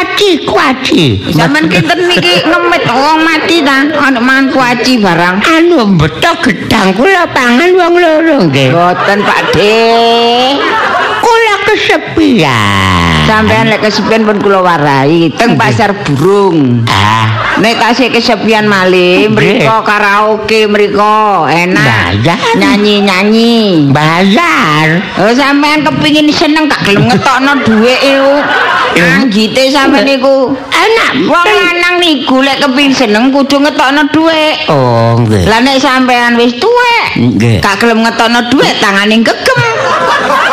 Kuaci, 0.00 0.48
kuaci. 0.48 1.04
Sampeyan 1.36 1.68
kinten 1.68 2.08
niki 2.08 2.40
ngemit 2.48 2.88
wong 2.88 3.20
mati 3.20 3.60
ta, 3.60 3.84
ana 3.84 4.16
mangan 4.16 4.48
kuaci 4.48 4.96
barang. 4.96 5.44
Anu 5.44 5.92
beto 6.00 6.40
gedang 6.40 6.96
kula 6.96 7.28
pangan 7.28 7.68
wong 7.76 8.00
loro 8.00 8.48
nggih. 8.48 8.72
Mboten, 8.72 9.20
Pak 9.20 9.52
De. 9.52 9.76
Kula 11.20 11.54
kesepian. 11.68 13.28
Sampean 13.28 13.68
lek 13.68 13.84
kesepian 13.84 14.24
pun 14.24 14.40
kula 14.40 14.64
warai 14.64 15.28
teng 15.36 15.60
pasar 15.60 15.92
burung. 16.08 16.80
Ah, 16.88 17.60
Nek 17.60 17.76
tasih 17.76 18.08
kesepian 18.08 18.64
malih 18.64 19.28
mriko 19.28 19.84
karaoke 19.84 20.64
mriko 20.64 21.44
enak. 21.44 22.24
Bayar. 22.24 22.56
Nyanyi-nyanyi. 22.56 23.92
bayar. 23.92 25.04
Oh 25.20 25.28
sampean 25.36 25.84
kepingin 25.84 26.32
seneng 26.32 26.72
gak 26.72 26.88
gelem 26.88 27.04
ngetokno 27.04 27.52
dhuwit 27.68 28.00
iku. 28.00 28.36
Anjite 29.30 29.70
sampean 29.70 30.02
niku. 30.02 30.50
Enak. 30.74 31.30
Wong 31.30 31.46
lanang 31.46 32.02
niku 32.02 32.42
lek 32.42 32.58
kepingin 32.58 32.90
seneng 32.90 33.30
kudu 33.30 33.62
ngetokno 33.62 34.10
dhuwit. 34.10 34.66
Oh, 34.66 35.14
nggih. 35.22 35.46
Lah 35.46 35.62
nek 35.62 35.78
sampean 35.78 36.34
wis 36.34 36.58
tuwek, 36.58 37.14
Nggih. 37.14 37.62
gak 37.62 37.78
gelem 37.78 38.02
ngetokno 38.02 38.50
dhuwit 38.50 38.74
tangane 38.82 39.22
gegem. 39.22 39.60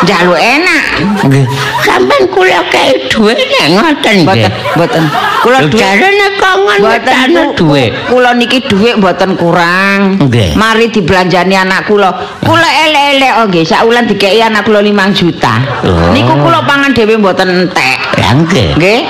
Njaluk 0.06 0.38
enak. 0.38 0.84
Nggih. 1.26 1.42
Sampeyan 1.82 2.22
kula 2.30 2.60
kei 2.70 3.10
dhuwit 3.10 3.34
nek 3.34 3.66
ngoten 3.74 4.14
nggih. 4.22 4.46
Mboten, 4.46 4.52
mboten. 4.78 5.04
Kula 5.42 5.58
dhuwit 5.66 5.82
jarene 5.82 6.26
kongon 6.38 6.78
Mboten 6.78 7.02
wetane 7.02 7.34
ku- 7.34 7.54
dhuwit. 7.58 7.90
Kula 8.06 8.30
niki 8.38 8.58
dhuwit 8.62 8.94
mboten 9.02 9.30
kurang. 9.34 10.22
Nggih. 10.22 10.54
Mari 10.54 10.86
dibelanjani 10.94 11.54
anak 11.58 11.90
kula. 11.90 12.14
Kula 12.46 12.68
elek-elek 12.86 13.32
oh 13.42 13.44
nggih, 13.50 13.66
sak 13.66 13.82
wulan 13.82 14.06
dikeki 14.06 14.38
anak 14.38 14.62
kula 14.62 14.78
5 14.86 15.10
juta. 15.18 15.66
Oh. 15.82 16.14
Niku 16.14 16.30
kula 16.38 16.62
pangan 16.62 16.94
dhewe 16.94 17.18
mboten 17.18 17.50
entek. 17.66 17.98
Ya 18.18 18.34
nggih. 18.34 18.67
Nggih. 18.76 19.00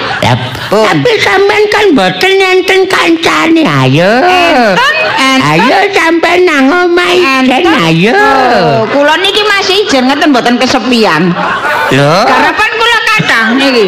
Oh. 0.68 0.84
Tapi 0.84 1.10
sampean 1.18 1.64
kan 1.72 1.84
mboten 1.96 2.32
nenten 2.36 2.80
kancane 2.86 3.64
ayo. 3.64 4.20
Enten, 4.20 4.94
enten. 5.16 5.38
Ayo 5.40 5.76
sampean 5.90 6.44
nang 6.44 6.68
omah 6.68 7.08
ijen 7.08 7.64
ayo. 7.64 8.12
Oh, 8.12 8.84
kula 8.92 9.16
niki 9.18 9.42
masih 9.42 9.88
ijen 9.88 10.06
ngeten 10.06 10.28
mboten 10.30 10.60
kesepian. 10.60 11.32
Lho. 11.90 12.14
Garapan 12.28 12.70
kula 12.76 12.98
kathah 13.08 13.46
niki. 13.56 13.86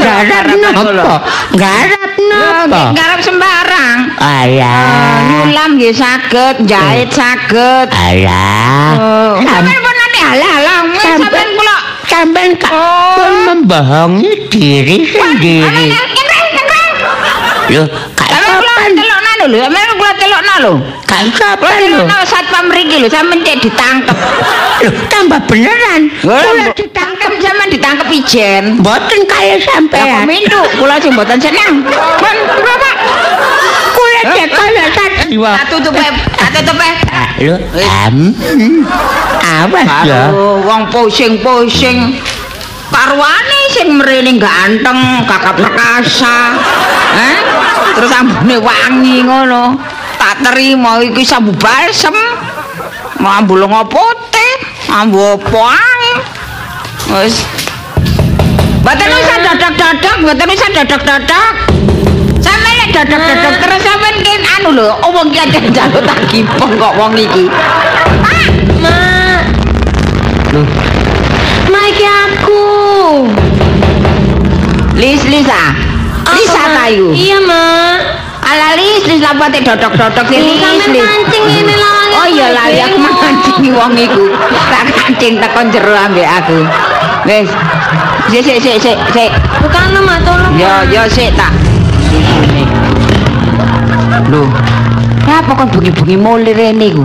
Garap 0.00 0.48
napa? 0.56 1.14
Garap 1.54 2.12
napa? 2.16 2.82
Garap 2.96 3.20
sembarang. 3.20 3.98
Ayah. 4.16 5.20
Nyulam 5.28 5.76
nggih 5.76 5.92
saged, 5.92 6.64
jahit 6.64 7.12
saged. 7.12 7.86
Ayah. 7.92 8.96
Oh, 8.96 9.32
Sam- 9.44 9.60
sampeyan 9.60 9.80
pun 9.80 9.94
nanti 9.94 10.18
halah-halah, 10.24 10.78
Sampai- 10.96 11.20
sampeyan 11.20 11.50
kula 11.52 11.76
Sampean 12.02 12.50
kan 12.60 12.72
Oh. 12.76 13.14
pun 13.16 13.32
membohongi 13.48 14.41
diri 14.52 14.96
sendiri. 15.08 15.88
Lho, 17.72 17.84
kak 18.18 18.28
Sampeyan 18.28 18.60
kula 18.60 18.68
sopan. 18.68 18.90
telokno 18.92 19.32
lho, 19.48 19.58
sampeyan 19.64 19.90
kula 19.96 20.12
telokno 20.20 20.54
lho. 20.64 20.72
Kak 21.08 21.22
sopan 21.32 21.56
Kula 21.72 21.76
lho. 21.80 21.86
telokno 22.04 22.16
satpam 22.28 22.64
mriki 22.68 22.96
lho, 23.00 23.08
sampeyan 23.08 23.40
cek 23.46 23.56
ditangkep. 23.64 24.16
Lho, 24.82 24.90
tambah 25.08 25.40
beneran. 25.48 26.00
Kula 26.20 26.36
Kula 26.36 26.52
ditangkap. 26.52 26.76
ditangkep 26.76 27.32
sampeyan 27.40 27.68
ditangkep 27.72 28.08
ijen. 28.12 28.64
Mboten 28.82 29.20
kaya 29.24 29.54
Lah 29.56 29.64
sampean. 29.64 30.24
mintu, 30.28 30.60
kula 30.76 30.94
sing 31.00 31.12
mboten 31.16 31.38
seneng. 31.40 31.72
Pun 32.20 32.36
kula 32.60 32.74
Pak. 32.76 32.96
Kula 33.96 34.20
cek 34.36 34.48
kaya 34.52 34.84
sajiwa. 34.92 35.50
Tak 35.56 35.66
tutupe, 35.72 36.06
tak 36.36 36.48
tutupe. 36.52 36.88
Lho, 37.40 37.56
am. 38.04 38.16
Awas 39.42 39.88
ya. 40.06 40.28
Aduh, 40.28 40.60
wong 40.62 40.82
pusing-pusing. 40.92 42.20
Karwane 42.92 43.61
sing 43.72 43.96
mrene 43.96 44.36
ganteng, 44.36 45.24
kakak 45.24 45.56
perkasa. 45.56 46.60
Heh? 47.16 47.38
Terus 47.96 48.12
ambune 48.12 48.60
wangi 48.60 49.24
ngono. 49.24 49.80
Tak 50.20 50.44
terima 50.44 51.00
iki 51.00 51.24
sambu 51.24 51.56
balsem. 51.56 52.14
Mambu 53.16 53.56
lunga 53.56 53.86
putih, 53.86 54.52
mambu 54.90 55.38
apa 55.38 55.62
ae. 55.78 56.12
Wis. 57.16 57.46
Mboten 58.82 59.14
usah 59.14 59.38
dadak-dadak, 59.46 60.14
mboten 60.20 60.48
usah 60.50 60.70
dadak-dadak. 60.74 61.54
Sampe 62.42 62.70
lek 62.82 62.90
dadak-dadak 62.90 63.54
terus 63.62 63.80
sampean 63.86 64.14
kin 64.26 64.42
anu 64.58 64.74
lho, 64.74 64.90
oh 65.06 65.10
wong 65.14 65.30
iki 65.30 65.38
ada 65.38 65.62
njaluk 65.62 66.02
tak 66.02 66.18
gipong 66.26 66.74
kok 66.74 66.92
wong 66.98 67.14
iki. 67.14 67.46
Lis 74.96 75.22
Lisa. 75.26 75.62
Lisa 76.32 76.62
Apa, 76.62 76.68
Mak? 76.68 76.76
tayu. 76.86 77.06
Iya, 77.12 77.38
Mak. 77.42 77.96
Ala 78.42 78.68
Lis 78.76 79.02
Lis 79.06 79.20
lapa 79.22 79.48
te 79.48 79.62
dodok-dodok 79.62 80.26
sing 80.28 80.40
Lis 80.42 80.60
Lis. 80.60 81.02
mancing 81.02 81.44
ngene 81.48 81.74
lawange. 81.78 82.14
Oh 82.18 82.26
iya 82.28 82.48
lah 82.52 82.68
ya 82.68 82.86
mancing 82.92 83.72
wong 83.72 83.92
iku. 83.96 84.24
Tak 84.68 84.84
kancing 84.92 85.38
tekan 85.40 85.66
jero 85.72 85.94
ambek 85.96 86.28
aku. 86.28 86.58
Wis. 87.24 87.48
Sik 88.30 88.42
sik 88.44 88.58
sik 88.60 88.76
sik 88.82 88.96
sik. 89.14 89.30
Bukan 89.62 89.96
Mak, 90.02 90.18
tolong. 90.26 90.52
Yo 90.58 90.68
Mak. 90.68 90.92
yo 90.92 91.02
sik 91.08 91.32
tak. 91.34 91.52
Lho. 94.28 94.44
Apa 95.32 95.56
kon 95.56 95.68
bengi-bengi 95.72 96.16
mule 96.20 96.52
rene 96.52 96.92
iku? 96.92 97.02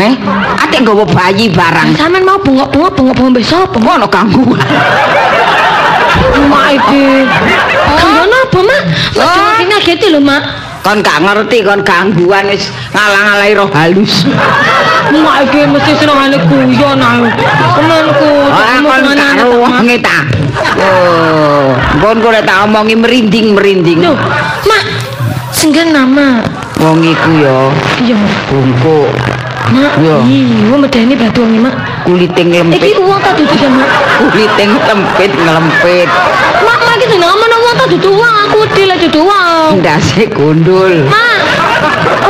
Eh, 0.00 0.14
atik 0.56 0.80
nggawa 0.86 1.04
bayi 1.04 1.50
barang. 1.52 1.92
Sampeyan 1.98 2.24
mau 2.24 2.38
bengok-bengok 2.40 2.94
bengok-bengok 2.96 3.34
besok. 3.36 3.68
Ngono 3.76 4.06
ganggu. 4.08 4.54
Mak 6.50 6.68
iki. 6.74 7.04
Gangguan 8.00 8.30
apa, 8.32 8.58
Mak? 8.58 8.80
Mak 9.16 9.26
sini 9.34 9.62
ngageti 9.70 10.06
lho, 10.10 10.20
Mak. 10.22 10.42
Kon 10.80 11.04
gak 11.04 11.20
ngerti 11.20 11.60
kon 11.60 11.84
gangguan 11.84 12.48
wis 12.48 12.72
ngalang-alai 12.96 13.52
roh 13.52 13.68
halus. 13.68 14.24
Mak 15.12 15.36
iki 15.48 15.68
mesti 15.68 15.92
senengane 16.00 16.40
guyon 16.48 16.98
ae. 17.00 17.28
Temanku, 17.76 18.30
Ora 18.48 18.76
kon 18.80 19.04
karo 19.12 19.48
Mak. 19.50 19.60
wonge 19.60 19.96
ta. 20.00 20.18
Oh, 20.80 21.76
kon 22.00 22.16
kok 22.24 22.32
lek 22.32 22.44
tak 22.48 22.64
omongi 22.64 22.96
merinding-merinding. 22.96 24.00
Loh, 24.00 24.16
Mak. 24.64 24.84
Senggen 25.52 25.92
nama. 25.92 26.40
Wong 26.80 27.04
iku 27.04 27.30
ya 27.36 27.68
Iya, 28.00 28.16
bungkuk, 28.48 29.12
Mak. 29.76 30.00
Iya. 30.00 30.16
Iya, 30.24 30.74
medeni 30.80 31.12
batu 31.12 31.44
wangi, 31.44 31.60
Mak. 31.60 31.76
Kuliting 32.04 32.48
Iki 32.50 32.58
lempit, 32.58 32.96
uang 32.98 33.20
tak 33.20 33.34
dudu 33.36 33.54
ya, 33.54 33.68
Mak. 33.68 33.88
kuliting 34.32 34.70
lempit 34.78 35.30
ngelempit. 35.34 36.08
Mak, 36.64 36.78
Mak 36.80 36.94
iki 36.98 37.06
seneng 37.10 37.34
mana 37.36 37.56
uang 37.58 37.74
tak 37.76 37.88
dudu 37.92 38.10
uang, 38.12 38.34
aku 38.46 38.56
lah 38.86 38.98
dudu 38.98 39.20
uang. 39.24 39.70
Ndase 39.80 40.22
gundul. 40.32 40.94
Mak. 41.06 41.38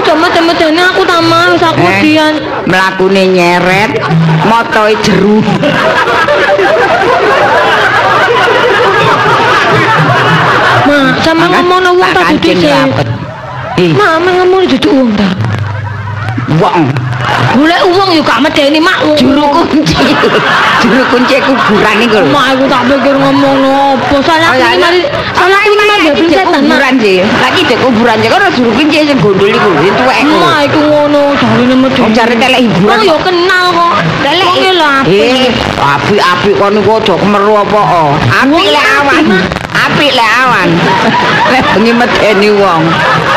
Ojo 0.01 0.13
meden-medeni 0.17 0.81
aku 0.81 1.03
tamal 1.05 1.53
wis 1.55 1.63
aku 1.63 1.81
Eh, 1.83 1.87
wedian. 1.89 2.35
mlakune 2.67 3.23
nyeret, 3.27 3.91
motoe 4.47 4.95
jeru. 5.03 5.43
Mak, 10.89 11.23
sama 11.23 11.47
ngomong 11.49 11.95
uang 11.99 12.13
tak 12.15 12.27
dudu 12.43 12.53
sih. 12.59 13.93
Mak, 13.95 14.11
ngomong 14.25 14.63
dudu 14.67 14.89
uang 14.91 15.11
ta. 15.17 15.29
wong. 16.59 16.91
Golek 17.51 17.83
uang 17.91 18.11
yo 18.15 18.23
gak 18.23 18.41
medeni, 18.41 18.79
Mak. 18.79 18.99
Juru 19.21 19.43
kunci. 19.53 20.15
Juru 20.81 21.03
kunci 21.11 21.37
kuburan 21.43 21.97
iku 22.05 22.19
lho. 22.23 22.31
Mak, 22.31 22.47
aku 22.55 22.65
tak 22.71 22.83
pikir 22.87 23.15
ngomong 23.19 23.59
apa. 23.67 24.17
Salah 24.23 24.55
ya, 24.55 24.71
ini 24.71 24.79
mari, 24.79 25.01
salah 25.35 25.61
ini 25.67 25.75
mari 25.75 25.93
jadi 26.07 26.25
setan, 26.31 26.63
kuburan 26.63 26.95
sih. 27.03 27.19
Lagi 27.43 27.61
dek 27.67 27.79
kuburan 27.83 28.17
sih. 28.23 28.29
Kok 28.31 28.41
juru 28.55 28.71
kunci 28.79 28.99
sing 29.03 29.19
gondol 29.19 29.51
iku 29.51 29.69
lho, 29.75 29.91
tuwek 29.99 30.19
iku. 30.23 30.37
Mak, 30.39 30.59
iku 30.71 30.81
ngono, 30.87 31.23
jarine 31.37 31.75
medeni. 31.75 32.07
Oh, 32.07 32.11
jare 32.15 32.35
telek 32.39 32.61
hiburan. 32.65 32.97
Oh, 32.97 33.03
yo 33.03 33.17
kenal 33.21 33.65
kok. 33.75 33.95
Telek 34.21 34.47
Wong 34.47 34.59
yo 34.63 34.73
lah. 34.79 34.99
Eh, 35.07 35.49
apik-apik 35.79 36.55
kon 36.59 36.71
niku 36.77 36.91
aja 36.99 37.15
kemeru 37.19 37.55
apa 37.61 37.81
oh. 37.81 38.11
Apik 38.31 38.53
Wong 38.53 38.67
lek 38.69 38.85
apik. 38.99 39.25
Mak. 39.27 39.60
Apik 39.71 40.13
lek 40.13 40.31
awan. 40.43 40.69
Lek 41.55 41.63
bengi 41.75 41.93
medeni 41.95 42.51
wong. 42.51 42.83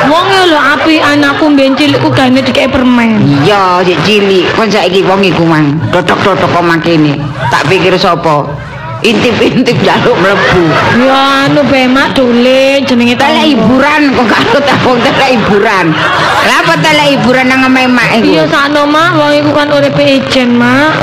Wong 0.09 0.27
lho 0.49 0.59
api 0.59 0.99
anakku 0.99 1.47
mbiyen 1.47 1.77
cilikku 1.77 2.09
gane 2.11 2.41
dikek 2.43 2.73
permen. 2.73 3.21
Iya, 3.45 3.79
sik 3.85 3.99
cilik. 4.03 4.49
Kon 4.57 4.67
saiki 4.67 5.05
wong 5.05 5.23
iku 5.23 5.45
mang. 5.45 5.77
Dodok-dodok 5.93 6.49
kok 6.49 6.65
makene. 6.65 7.15
Tak 7.47 7.69
pikir 7.69 7.95
sapa? 7.95 8.43
Intip-intip 9.03 9.75
jaluk 9.83 10.15
mlebu. 10.15 10.63
Ya 11.03 11.51
anu 11.51 11.59
be 11.67 11.83
mak 11.91 12.15
dolen 12.15 12.87
jenenge 12.87 13.19
Telek 13.19 13.51
hiburan 13.51 14.15
kok 14.15 14.27
karo 14.31 14.59
tak 14.63 14.79
wong 14.87 14.95
telek 15.03 15.35
hiburan. 15.35 15.91
Lah 16.47 16.63
apa 16.63 16.73
telek 16.79 17.19
hiburan 17.19 17.51
nang 17.51 17.67
omahe 17.67 17.87
mak 17.91 18.15
Iya 18.23 18.47
iku? 18.47 18.51
sakno 18.51 18.87
mak 18.87 19.19
wong 19.19 19.31
iku 19.43 19.51
kan 19.51 19.67
uripe 19.75 20.03
ijen 20.07 20.55
mak. 20.55 20.95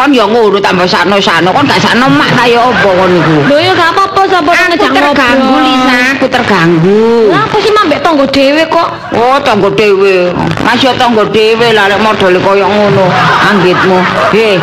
Kon 0.00 0.16
ya 0.16 0.24
ngono 0.24 0.56
tambah 0.56 0.88
sakno-sakno. 0.88 1.52
Kon 1.52 1.68
gak 1.68 1.76
sakno 1.76 2.08
mak 2.08 2.32
kaya 2.32 2.56
apa 2.56 2.88
kon 2.88 3.12
iku? 3.12 3.36
Lho 3.52 3.56
ya 3.60 3.76
gak 3.76 3.92
apa-apa 3.92 4.22
sapa 4.32 4.48
Aku 4.48 4.64
ngejak 4.72 4.90
terganggu 4.96 5.44
ngobrol. 5.44 5.60
Lisa, 5.68 5.96
aku 6.16 6.26
terganggu. 6.32 7.04
Lah 7.28 7.40
aku 7.44 7.56
sih 7.60 7.68
mambek 7.68 8.00
tangga 8.00 8.24
dhewe 8.32 8.64
kok. 8.64 8.88
Oh, 9.12 9.36
tangga 9.44 9.68
dhewe. 9.76 10.32
Masih 10.64 10.96
tangga 10.96 11.20
dhewe 11.28 11.68
lah 11.76 11.92
lek 11.92 12.00
modele 12.00 12.40
kaya 12.40 12.64
ngono 12.64 13.12
anggitmu. 13.44 14.00
He, 14.32 14.56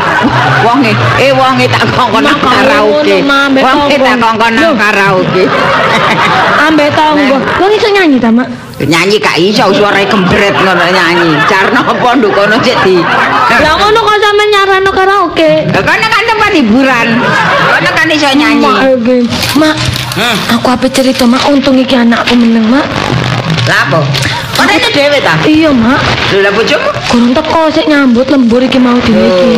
wonge, 0.66 0.98
eh 1.22 1.30
wonge 1.38 1.70
tak 1.70 1.86
kongkon 1.94 2.26
nang 2.26 2.42
karaoke. 2.42 3.22
Wonge 3.62 3.96
tak 4.02 4.18
tonggo. 4.18 4.26
kongkon 4.26 4.52
nang 4.58 4.74
karaoke. 4.74 5.44
Ambek 6.66 6.90
tangga. 6.98 7.38
Wong 7.62 7.70
iso 7.78 7.88
nyanyi 7.94 8.18
ta 8.18 8.34
mak? 8.34 8.67
Nyanyi 8.78 9.18
gak 9.18 9.38
iso 9.38 9.74
suarane 9.74 10.06
gembret 10.06 10.54
ngono 10.54 10.86
nyanyi. 10.86 11.34
Carno 11.50 11.82
apa 11.82 12.10
ndukono 12.14 12.56
cek 12.62 12.78
di. 12.86 13.02
Lah 13.58 13.74
ngono 13.74 14.00
kok 14.00 14.18
sampe 14.22 14.44
nyarano 14.48 14.90
karaoke. 14.94 15.52
Lah 15.74 15.82
kan 15.82 15.98
kan 15.98 16.24
tempat 16.24 16.52
hiburan. 16.54 17.08
Ana 17.74 17.90
kan 17.92 18.08
iso 18.08 18.30
nyanyi. 18.30 18.62
Mak. 18.62 18.78
Mak, 19.58 19.76
Hmm. 20.18 20.34
aku 20.50 20.68
apa 20.74 20.90
cerita 20.90 21.30
mak 21.30 21.46
untung 21.46 21.78
iki 21.78 21.94
anakku 21.94 22.34
meneng 22.34 22.66
mak. 22.68 22.86
Lah 23.70 23.86
apa? 23.86 24.02
Ana 24.58 24.74
ini 24.74 24.90
dhewe 24.90 25.22
ta? 25.22 25.38
Iya 25.46 25.70
mak, 25.70 26.02
Lho 26.34 26.42
lah 26.42 26.50
bojomu? 26.50 26.90
kurang 27.06 27.30
teko 27.30 27.70
sik 27.70 27.86
nyambut 27.86 28.26
lembur 28.26 28.58
iki 28.58 28.82
mau 28.82 28.98
dhewe 28.98 29.30
iki. 29.30 29.54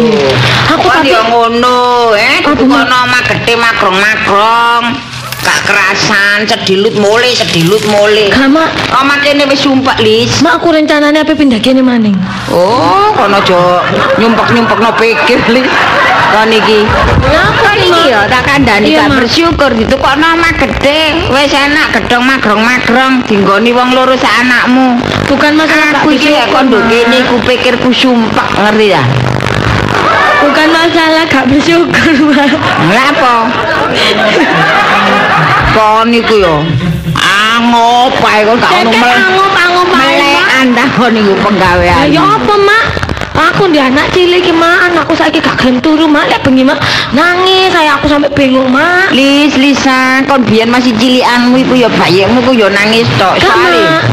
Aku 0.67 0.83
Kok 0.83 0.99
tapi 0.99 1.15
ya 1.15 1.23
ngono, 1.23 2.11
eh? 2.11 2.43
Mak? 2.43 2.59
kono 2.59 2.75
omah 3.07 3.21
gedhe 3.23 3.53
makrong-makrong. 3.55 4.83
Gak 5.39 5.59
kerasan, 5.65 6.43
cedilut 6.43 6.93
mule, 6.95 7.31
cedilut 7.31 7.79
mule. 7.87 8.27
gak 8.29 8.49
mak, 8.51 8.69
Omah 8.91 9.23
kene 9.23 9.47
wis 9.47 9.63
sumpek, 9.63 9.97
Lis. 10.03 10.43
mak 10.43 10.59
aku 10.59 10.75
rencananya 10.75 11.23
apa 11.23 11.31
pindah 11.31 11.57
kene 11.57 11.79
maning. 11.79 12.13
Oh, 12.51 13.15
kono 13.15 13.39
aja 13.39 13.79
nyumpek-nyumpekno 14.19 14.91
pikir, 14.99 15.39
Lis. 15.49 15.63
Kon 16.29 16.51
iki. 16.51 16.83
Kon 17.55 17.79
iki 17.79 18.11
ya 18.11 18.27
tak 18.27 18.45
kandhani 18.45 18.93
gak 18.93 19.09
bersyukur 19.15 19.71
ditukokno 19.73 20.35
omah 20.35 20.53
gedhe. 20.53 21.31
Wis 21.31 21.53
enak 21.55 21.87
gedhong 21.95 22.27
magrong-magrong 22.27 23.23
dinggoni 23.25 23.71
wong 23.71 23.95
loro 23.95 24.13
sak 24.13 24.43
anakmu. 24.43 24.99
Bukan 25.25 25.55
masalah 25.55 26.03
Aku 26.03 26.11
iki 26.11 26.35
kok 26.35 26.61
nduk 26.67 26.83
Mak. 26.83 26.91
kene 26.91 27.17
ku 27.31 27.35
pikirku 27.41 27.89
sumpek, 27.89 28.47
ngerti 28.59 28.91
ya? 28.91 29.01
Bukan 30.39 30.67
masalah 30.71 31.23
gak 31.27 31.45
bersyukur 31.47 32.13
mak. 32.27 32.51
Lah 32.91 33.05
apa? 33.11 33.33
Kon 35.75 36.09
iku 36.11 36.35
yo 36.41 36.55
angop 37.19 38.17
ae 38.25 38.41
kon 38.47 38.57
gak 38.57 38.71
ono 38.83 38.91
angup-angup 38.91 39.89
ae, 39.93 39.95
Mak. 39.95 40.09
Melekan 40.17 40.67
ta 40.75 40.83
kon 40.97 41.13
iku 41.15 41.33
Lah 41.33 41.43
penggawean. 41.45 42.05
ya 42.09 42.23
apa 42.25 42.55
mak? 42.57 42.85
Aku 43.39 43.71
di 43.71 43.79
anak 43.79 44.11
cilik 44.11 44.43
iki 44.43 44.51
mak, 44.51 44.91
anakku 44.91 45.15
saiki 45.15 45.39
gak 45.39 45.55
gelem 45.63 45.79
turu 45.79 46.11
mak, 46.11 46.27
lek 46.27 46.43
bengi 46.43 46.67
mak 46.67 46.75
nangis 47.15 47.71
saya 47.71 47.95
aku 47.95 48.11
sampai 48.11 48.27
bingung 48.35 48.67
mak. 48.67 49.15
Lis, 49.15 49.55
Lisa, 49.55 50.19
kon 50.27 50.43
biyen 50.43 50.67
masih 50.67 50.91
cilikanmu 50.99 51.55
iku 51.63 51.73
ya 51.79 51.87
bayimu 51.87 52.43
iku 52.43 52.51
ya 52.55 52.67
nangis 52.67 53.07
tok. 53.15 53.39
Mak. 53.39 54.03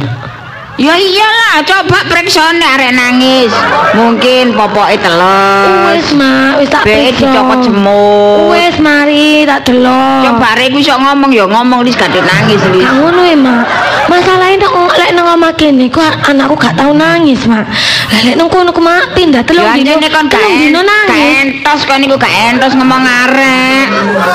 Ya 0.76 0.92
iyalah, 0.92 1.64
coba 1.64 2.04
periksa 2.04 2.52
nek 2.52 2.76
arek 2.76 2.92
nangis. 2.92 3.48
Mungkin 3.96 4.52
popoke 4.52 5.00
telek. 5.00 5.96
Wis 5.96 6.12
mak, 6.12 6.60
wis 6.60 6.68
tak 6.68 6.84
periksa. 6.84 7.32
dicopot 7.32 7.64
jemut. 7.64 8.52
Wis 8.52 8.76
mari 8.84 9.48
tak 9.48 9.64
delok. 9.64 10.28
Coba 10.28 10.52
arek 10.52 10.76
iku 10.76 10.78
iso 10.84 11.00
ngomong 11.00 11.32
ya 11.32 11.48
ngomong 11.48 11.80
Lis 11.80 11.96
gak 11.96 12.12
nangis 12.12 12.60
Lis. 12.76 12.84
Gak 12.84 12.92
ngono 12.92 13.24
ya 13.24 13.36
mak. 13.40 13.64
Masalahnya 14.12 14.68
nek 14.68 14.72
lek 15.00 15.10
nang 15.16 15.26
omah 15.32 15.52
kene 15.56 15.88
ku 15.88 15.98
anakku 16.04 16.54
gak 16.60 16.76
tau 16.76 16.92
nangis 16.92 17.40
mak. 17.48 17.64
Lah 18.12 18.20
lek 18.28 18.36
nang 18.36 18.52
kono 18.52 18.68
ku 18.76 18.84
mak 18.84 19.16
pindah 19.16 19.48
telung 19.48 19.64
Ya 19.64 19.80
dino. 19.80 19.96
anjene 19.96 20.08
kon 20.12 20.28
gak 20.28 20.44
nangis. 20.44 21.40
entos 21.40 21.80
kon 21.88 22.04
niku 22.04 22.20
gak 22.20 22.52
entos 22.52 22.76
ngomong 22.76 23.00
arek. 23.00 23.88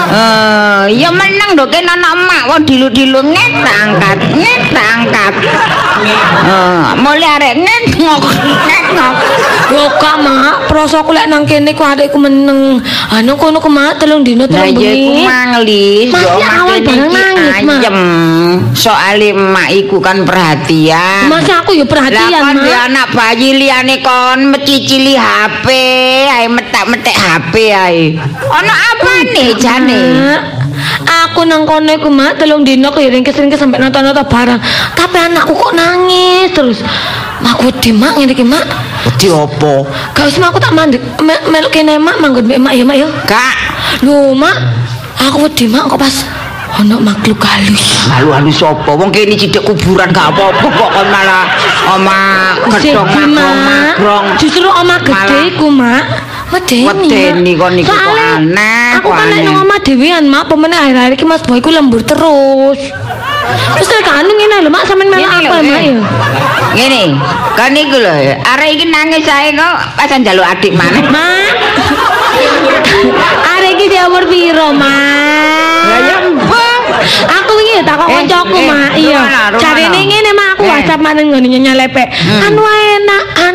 Eh, 0.09 0.83
ya 0.97 1.13
meneng 1.13 1.53
ndok 1.53 1.69
kene 1.69 1.85
ana 1.85 2.17
emak 2.17 2.43
wong 2.49 2.65
dilu-dilu 2.65 3.21
nget 3.29 3.51
tak 3.61 3.77
angkat, 3.85 4.17
nget 4.33 4.61
tak 4.73 4.87
angkat. 4.97 5.33
Mulai 6.97 7.29
arek 7.37 7.53
nget 7.57 7.83
ngok, 7.97 8.21
nget 8.67 8.85
ngok. 8.91 9.13
Gak 9.71 10.15
mak, 10.19 10.67
prosoku 10.67 11.11
lek 11.11 11.25
nang 11.25 11.45
kene 11.45 11.71
ku 11.71 11.83
adekku 11.83 12.17
meneng. 12.17 12.81
Anu 13.09 13.35
kono 13.35 13.57
ku 13.57 13.69
mak 13.69 13.97
telung 13.97 14.21
dino 14.21 14.43
Lah 14.43 14.67
telung 14.67 14.75
ya 14.77 14.91
iku 14.91 15.11
bengi. 15.11 15.23
manglis, 15.23 16.07
Masih 16.11 16.27
yo 16.27 16.39
mak 16.39 16.53
awal 16.59 16.77
bareng 16.81 17.11
nangis, 17.11 17.55
Mak. 17.63 17.79
ayem. 17.79 17.97
Soale 18.73 19.27
emak 19.31 19.69
iku 19.71 19.97
kan 19.99 20.17
perhatian. 20.21 21.27
Masih 21.27 21.53
aku 21.55 21.71
yo 21.71 21.85
Lah 21.85 21.89
perhatian 21.89 22.41
kon 22.41 22.55
dia 22.59 22.75
mak. 22.75 22.85
anak 22.89 23.07
bayi 23.13 23.49
liyane 23.55 23.95
kon 24.01 24.39
mecicili 24.51 25.15
HP, 25.15 25.67
ae 26.27 26.45
metak-metek 26.47 27.15
HP 27.15 27.53
ae. 27.71 28.01
Ono 28.43 28.73
apa 28.73 29.11
nih 29.29 29.49
jane? 29.55 30.03
Aku 31.01 31.43
nang 31.43 31.63
kono 31.63 31.89
iku 31.89 32.07
mak 32.07 32.35
telung 32.35 32.61
dino 32.61 32.89
kiring 32.89 33.21
kesering 33.21 33.51
sampai 33.51 33.79
nonton-nonton 33.79 34.23
barang. 34.23 34.59
Tapi 34.93 35.17
anakku 35.17 35.53
kok 35.53 35.73
nangis 35.73 36.51
terus. 36.51 36.79
Mak 37.39 37.57
wedi 37.59 37.89
mak 37.91 38.15
ngene 38.15 38.31
iki 38.31 38.43
mak. 38.43 38.63
Wedi 39.03 39.27
opo? 39.27 39.87
Gak 40.13 40.27
usah 40.27 40.47
aku 40.47 40.57
tak 40.57 40.71
mandi 40.71 40.97
me- 41.19 41.43
melok 41.47 41.71
kene 41.71 41.97
mak 41.97 42.17
manggon 42.17 42.45
mbek 42.45 42.59
mak 42.59 42.73
ya 42.73 42.83
mak 42.83 42.97
ya. 42.97 43.07
Kak, 43.25 43.55
Lho 44.01 44.33
mak, 44.33 44.55
aku 45.17 45.45
wedi 45.45 45.65
mak 45.65 45.89
kok 45.89 45.97
pas 45.97 46.15
ono 46.71 46.97
makhluk 46.97 47.41
halus. 47.41 48.07
halus-halus 48.07 48.59
opo? 48.61 48.95
Wong 48.95 49.09
kene 49.09 49.33
cidek 49.33 49.61
kuburan 49.61 50.09
gak 50.09 50.31
apa-apa 50.31 50.67
kok 50.69 50.89
kon 50.89 51.07
malah 51.09 51.43
oma 51.89 52.19
gedhong 52.69 53.05
Jadi, 53.05 53.27
Mak, 53.27 53.53
magrong. 53.67 54.25
Justru 54.37 54.67
gede 55.01 55.11
Malah- 55.11 55.47
iku 55.49 55.67
mak. 55.67 56.05
Medeni. 56.51 56.83
Medeni 56.87 57.51
kon 57.55 57.73
iku 57.79 57.91
kok 57.91 58.15
aneh, 58.35 58.99
Aku 58.99 59.09
kan 59.09 59.25
nek 59.31 59.39
aneh. 59.39 59.47
nang 59.47 59.63
omah 59.63 59.79
dhewean 59.79 60.23
mak, 60.27 60.51
pemene 60.51 60.75
akhir-akhir 60.75 61.13
iki 61.15 61.25
Mas 61.25 61.41
Boy 61.43 61.63
ku 61.63 61.71
lembur 61.71 62.03
terus. 62.03 62.79
Terus 63.75 63.87
lek 63.89 64.07
anu 64.07 64.31
ngene 64.31 64.55
lho 64.63 64.69
mak 64.69 64.83
sampean 64.85 65.09
melok 65.09 65.27
apa 65.27 65.59
mak 65.59 65.79
eh. 65.79 65.91
ya? 65.91 65.95
Ngene, 66.71 67.01
kan 67.55 67.71
iku 67.73 67.97
lho, 67.97 68.13
arek 68.37 68.69
iki 68.75 68.85
nangis 68.87 69.27
ae 69.27 69.51
kok 69.51 69.75
pas 69.95 70.11
njaluk 70.11 70.45
adik 70.45 70.73
maneh. 70.75 71.03
Mak. 71.15 71.51
Arek 73.43 73.71
iki 73.75 73.85
dia 73.87 74.07
umur 74.07 74.23
piro, 74.27 74.71
Mak? 74.71 75.83
Lah 75.87 75.99
ya. 76.03 76.15
Aku 77.41 77.51
wingi 77.57 77.81
ya 77.81 77.83
takok 77.83 78.07
Eh, 78.07 78.13
kancaku, 78.23 78.55
eh, 78.55 78.67
Mak. 78.69 78.91
Iya. 78.95 79.19
Carine 79.57 79.99
ngene, 80.05 80.31
Mak, 80.31 80.47
aku 80.55 80.63
Eh. 80.63 80.69
WhatsApp 80.69 81.01
maneng 81.01 81.27
ngene 81.33 81.47
nyelepek. 81.59 82.07
Hmm. 82.07 82.45
Anu 82.45 82.61
enak, 82.61 82.80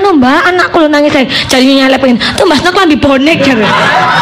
anu 0.07 0.23
Mbak, 0.23 0.41
anakku 0.47 0.77
lho 0.79 0.89
nangis 0.89 1.15
ae. 1.19 1.27
Jarine 1.51 1.83
nyelepek. 1.83 2.15
Tumbasno 2.39 2.71
klambi 2.71 2.97
bonek 2.97 3.43
jare. 3.43 3.67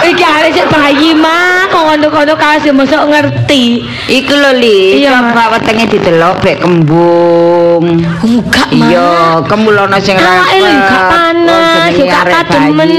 Iki 0.09 0.25
arek 0.25 0.51
sik 0.57 0.67
bayi, 0.73 1.13
Mak. 1.13 1.69
Kok 1.69 1.83
kondo-kondo 1.93 2.35
kasih 2.41 2.73
mosok 2.73 3.05
ngerti. 3.13 3.85
Iku 4.09 4.33
lho 4.33 4.51
Li, 4.57 5.05
coba 5.05 5.53
wetenge 5.53 5.85
didelok 5.93 6.41
bek 6.41 6.57
kembung. 6.65 7.85
Enggak, 8.25 8.69
Mak. 8.73 8.89
Iya, 8.89 9.45
kemulono 9.45 9.97
sing 10.01 10.17
Awake 10.17 10.57
lho 10.57 10.69
rapet. 10.73 10.89
gak 10.89 11.05
panas, 11.13 11.93
Oh, 11.93 12.09
arek 12.09 12.33
kademen. 12.33 12.91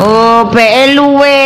Oh, 0.00 0.40
beke 0.48 0.82
luwe. 0.96 1.44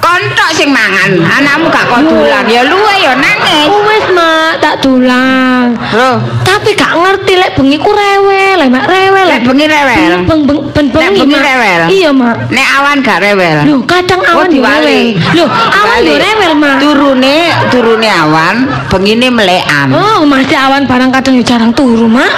Kontok 0.00 0.50
sing 0.56 0.72
mangan, 0.72 1.12
anakmu 1.28 1.68
gak 1.68 1.84
kodulan. 1.86 2.44
Ya 2.48 2.64
luwe 2.64 2.94
ya 3.04 3.12
nangis. 3.16 3.68
Oh, 3.68 3.84
wis, 3.84 4.06
Mak, 4.16 4.58
tak. 4.64 4.80
Loh, 5.92 6.16
Tapi 6.40 6.72
gak 6.72 6.92
ngerti 6.96 7.36
lek 7.36 7.52
bengi 7.56 7.76
ku 7.76 7.92
rewel, 7.92 8.56
lek 8.58 8.68
mak 8.72 8.84
rewel. 8.88 9.26
lek 9.28 9.42
bengi 9.44 9.66
rewel. 9.68 10.12
Beng 10.24 10.40
beng 10.48 10.60
ben 10.72 10.86
bengi 10.88 11.24
Mak. 11.28 11.44
rewel? 11.44 11.80
Iya, 11.92 12.10
Mak. 12.16 12.36
Nek 12.48 12.66
awan 12.80 12.96
gak 13.04 13.18
rewel. 13.20 13.56
Lho, 13.68 13.76
kadang 13.84 14.20
Oh, 14.24 14.32
awan 14.40 14.48
yo 14.48 14.60
diwali. 14.60 15.00
rewel. 15.14 15.36
Lho, 15.36 15.46
awan 15.52 15.98
yo 16.00 16.14
rewel, 16.16 16.52
Mak. 16.56 16.76
Turune, 16.80 17.36
turune 17.68 18.08
awan, 18.08 18.54
bengine 18.88 19.28
melekan. 19.28 19.88
Oh, 19.92 20.24
masih 20.24 20.56
awan 20.56 20.88
barang 20.88 21.10
kadang 21.12 21.34
yo 21.36 21.44
jarang 21.44 21.72
turu, 21.76 22.08
Mak. 22.08 22.32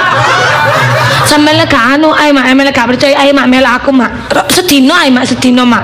Sampe 1.33 1.49
lek 1.57 1.64
gak 1.73 1.97
anu, 1.97 2.12
ae 2.12 2.29
Mak, 2.29 2.45
emel 2.45 2.68
gak 2.77 2.92
percaya, 2.92 3.16
ae 3.25 3.33
Mak 3.33 3.49
mel 3.49 3.64
aku, 3.64 3.88
Mak. 3.88 4.37
Sedino 4.53 4.92
ae 4.92 5.09
Mak, 5.09 5.25
sedino, 5.25 5.64
Mak. 5.64 5.81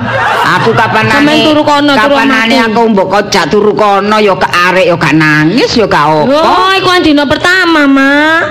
Aku 0.61 0.77
kapan 0.77 1.09
Sampeyan 1.09 1.49
turu 1.49 1.65
kono, 1.65 1.97
turu 1.97 2.21
Kapanane 2.21 2.53
omahku. 2.53 2.69
aku 2.69 2.81
mbok 2.93 3.07
kojak 3.09 3.45
turu 3.49 3.73
kono 3.73 4.21
ya 4.21 4.37
ke 4.37 4.45
arek 4.45 4.85
ya 4.93 4.97
gak 5.01 5.17
nangis 5.17 5.73
ya 5.73 5.89
gak 5.89 6.05
apa. 6.05 6.29
Oh, 6.29 6.69
iku 6.77 6.93
kan 6.93 7.01
dino 7.01 7.25
pertama, 7.25 7.89
Mak. 7.89 8.43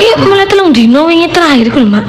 Iki 0.00 0.24
mulai 0.24 0.48
telung 0.48 0.72
dino 0.72 1.04
wingi 1.04 1.28
terakhir 1.28 1.68
iku 1.68 1.84
lho, 1.84 1.88
Mak. 1.92 2.04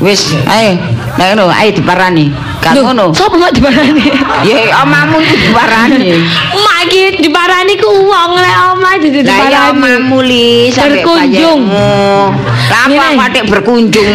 Wis, 0.00 0.32
ae. 0.48 0.80
Nek 1.20 1.36
ngono, 1.36 1.52
ae 1.52 1.76
diparani. 1.76 2.32
Gak 2.66 2.74
Lho, 2.74 2.82
ngono. 2.82 3.04
Sopo 3.14 3.38
Mak 3.38 3.54
diparani? 3.54 4.02
Ya 4.42 4.82
omamu 4.82 5.22
iki 5.22 5.36
diparani. 5.38 6.18
Mak 6.50 6.78
iki 6.90 7.22
diparani 7.22 7.74
ku 7.78 7.90
wong 8.10 8.30
lek 8.34 8.56
omah 8.74 8.94
jadi 8.98 9.20
Lah 9.22 9.38
ya 9.46 9.60
omamu 9.70 10.18
li 10.26 10.74
Berkunjung. 10.74 11.62
bayarmu. 11.70 12.34
Lah 12.66 12.80
apa 12.82 12.90
Ngene. 12.90 13.06
aku 13.14 13.20
atik 13.22 13.44
berkunjung. 13.46 14.10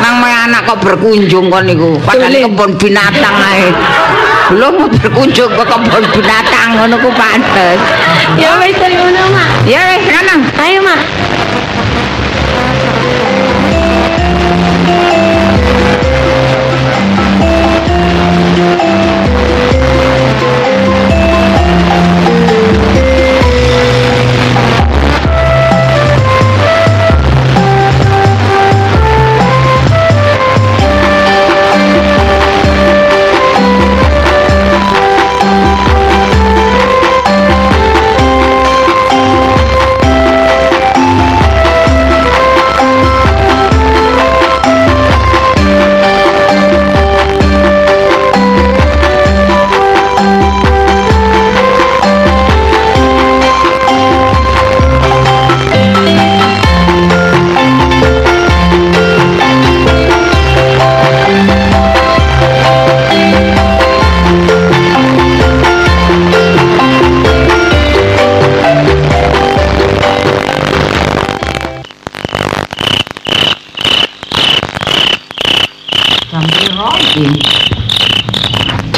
Nang 0.00 0.14
mae 0.24 0.32
anak 0.32 0.64
kok 0.64 0.80
berkunjung 0.80 1.52
kon 1.52 1.68
niku. 1.68 2.00
Padahal 2.00 2.32
kebon 2.32 2.70
binatang 2.80 3.36
ae. 3.36 3.68
Belum 4.48 4.88
berkunjung 4.88 5.52
ke 5.52 5.64
kebon 5.64 6.02
binatang 6.16 6.68
ngono 6.80 6.96
ku 6.96 7.12
pantes. 7.12 7.76
Ya 8.40 8.56
wis 8.56 8.72
ngono, 8.80 9.22
Mak. 9.36 9.48
Ya 9.68 9.80
wis 9.92 10.02
ngono. 10.08 10.34
Ayo, 10.56 10.80
Mak. 10.80 11.00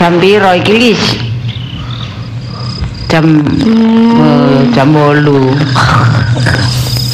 Jam 0.04 0.20
piro 0.20 0.52
iki, 0.52 0.76
Lis? 0.76 1.00
Jam 3.08 3.24
eh, 4.20 4.60
jam 4.76 4.92
8. 4.92 5.24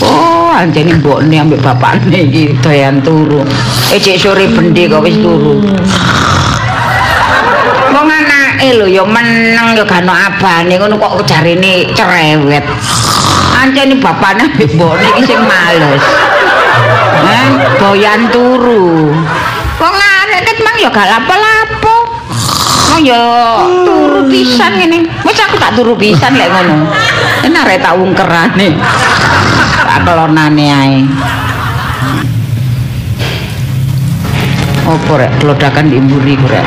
Oh, 0.03 0.50
anjene 0.50 0.98
mbokne 0.98 1.38
ambek 1.38 1.62
bapakne 1.62 2.26
iki 2.26 2.50
doyan 2.59 2.98
turu. 2.98 3.46
Eh 3.94 4.00
cek 4.00 4.18
sore 4.18 4.50
bendi 4.50 4.90
kok 4.90 5.07
wis 5.07 5.14
turu. 5.22 5.62
Wong 7.94 8.09
anake 8.11 8.74
lho 8.74 8.90
ya 8.90 9.07
meneng 9.07 9.76
ya 9.79 9.87
gak 9.87 10.03
ono 10.03 10.11
abane 10.11 10.74
ngono 10.74 10.98
kok 10.98 11.22
jarine 11.31 11.94
cerewet. 11.94 12.66
Anjene 13.55 14.03
bapakne 14.03 14.50
ambek 14.50 14.66
mbokne 14.74 15.07
iki 15.14 15.31
sing 15.31 15.38
males. 15.46 16.03
Hah, 17.22 17.55
doyan 17.79 18.26
turu. 18.35 19.14
Wong 19.79 19.94
arek 19.94 20.59
mang 20.59 20.74
ya 20.81 20.90
gak 20.90 21.07
lapo-lapo. 21.07 21.50
Wong 22.90 23.07
ya 23.07 23.22
turu 23.87 24.26
pisan 24.26 24.74
ngene. 24.74 25.07
Wis 25.22 25.38
aku 25.38 25.55
tak 25.62 25.79
turu 25.79 25.94
pisan 25.94 26.35
lek 26.35 26.50
ngono. 26.50 26.90
Enak 27.46 27.62
arek 27.70 27.79
tak 27.79 27.94
ungkerane. 27.94 28.68
Tak 29.87 29.98
kelonane 30.03 30.66
ae. 30.66 30.98
Opo 34.90 35.12
rek 35.14 35.31
kelodakan 35.38 35.87
di 35.87 36.03
mburi 36.03 36.35
rek. 36.50 36.66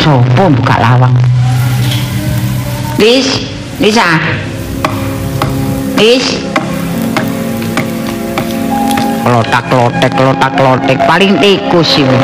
Sopo 0.00 0.48
buka 0.48 0.80
lawang? 0.80 1.12
Lis, 2.96 3.44
Lisa. 3.82 4.16
Lis. 5.96 6.44
Klotak 9.24 9.64
klotek 9.72 10.12
klotak 10.12 10.52
klotek 10.52 10.98
paling 11.08 11.40
tikus 11.40 11.98
iki. 11.98 12.18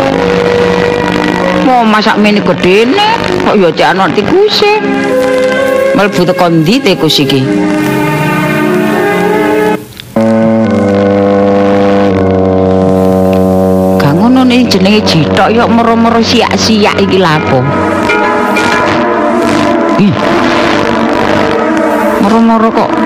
Mau 1.65 1.81
masak 1.81 2.21
mini 2.21 2.45
gedene 2.45 3.17
kok 3.49 3.57
ya 3.57 3.73
cek 3.73 3.89
ana 3.97 4.13
tikuse. 4.13 4.73
Mlebu 5.97 6.21
teko 6.21 6.47
ndi 6.53 6.85
tikus 6.85 7.17
iki? 7.25 7.41
Gak 13.97 14.13
ngono 14.13 14.45
nih 14.45 14.69
jenenge 14.69 15.01
jitok 15.01 15.49
ya 15.49 15.65
moro-moro 15.65 16.21
siak-siak 16.21 17.01
iki 17.01 17.17
lapo. 17.17 17.65
Ih. 19.97 20.15
Moro-moro 22.23 22.69
kok 22.71 23.02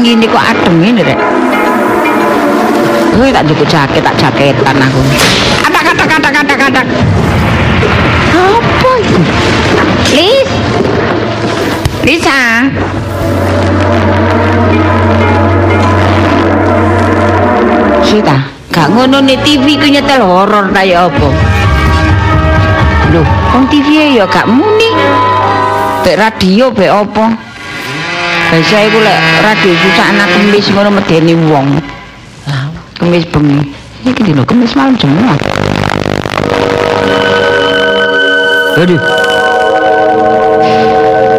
angin 0.00 0.24
kok 0.24 0.40
adem 0.40 0.80
ini 0.80 1.04
rek. 1.04 1.20
Gue 3.20 3.28
tak 3.28 3.44
cukup 3.52 3.68
jaket, 3.68 4.00
tak 4.00 4.16
jaketan 4.16 4.80
aku. 4.80 5.00
Atak, 5.68 5.92
atak, 5.92 6.08
atak, 6.16 6.34
atak, 6.40 6.60
atak. 6.72 6.86
Apa 8.32 8.90
itu? 8.96 9.20
Lis? 10.16 10.48
Lisa? 12.00 12.40
Sita, 18.00 18.36
gak 18.72 18.88
ngono 18.88 19.20
nih 19.20 19.36
TV 19.44 19.76
ku 19.76 19.84
nyetel 19.84 20.24
horor 20.24 20.72
ta 20.72 20.80
ya 20.80 21.12
apa? 21.12 21.28
Loh, 23.12 23.28
wong 23.52 23.68
TV 23.68 24.16
ya 24.16 24.24
gak 24.24 24.48
muni. 24.48 24.96
Bek 26.00 26.16
radio 26.16 26.72
bek 26.72 26.88
apa? 26.88 27.49
Biasa 28.50 28.82
iku 28.82 28.98
lek 28.98 29.18
radio 29.46 29.70
susah 29.78 30.10
anak 30.10 30.26
kemis 30.34 30.66
ngono 30.74 30.90
medeni 30.90 31.38
wong. 31.38 31.70
Kemis 32.98 33.22
bengi. 33.30 33.62
Iki 34.02 34.26
dino 34.26 34.42
kemis 34.42 34.74
malam 34.74 34.98
semua. 34.98 35.38
Aduh. 38.74 38.98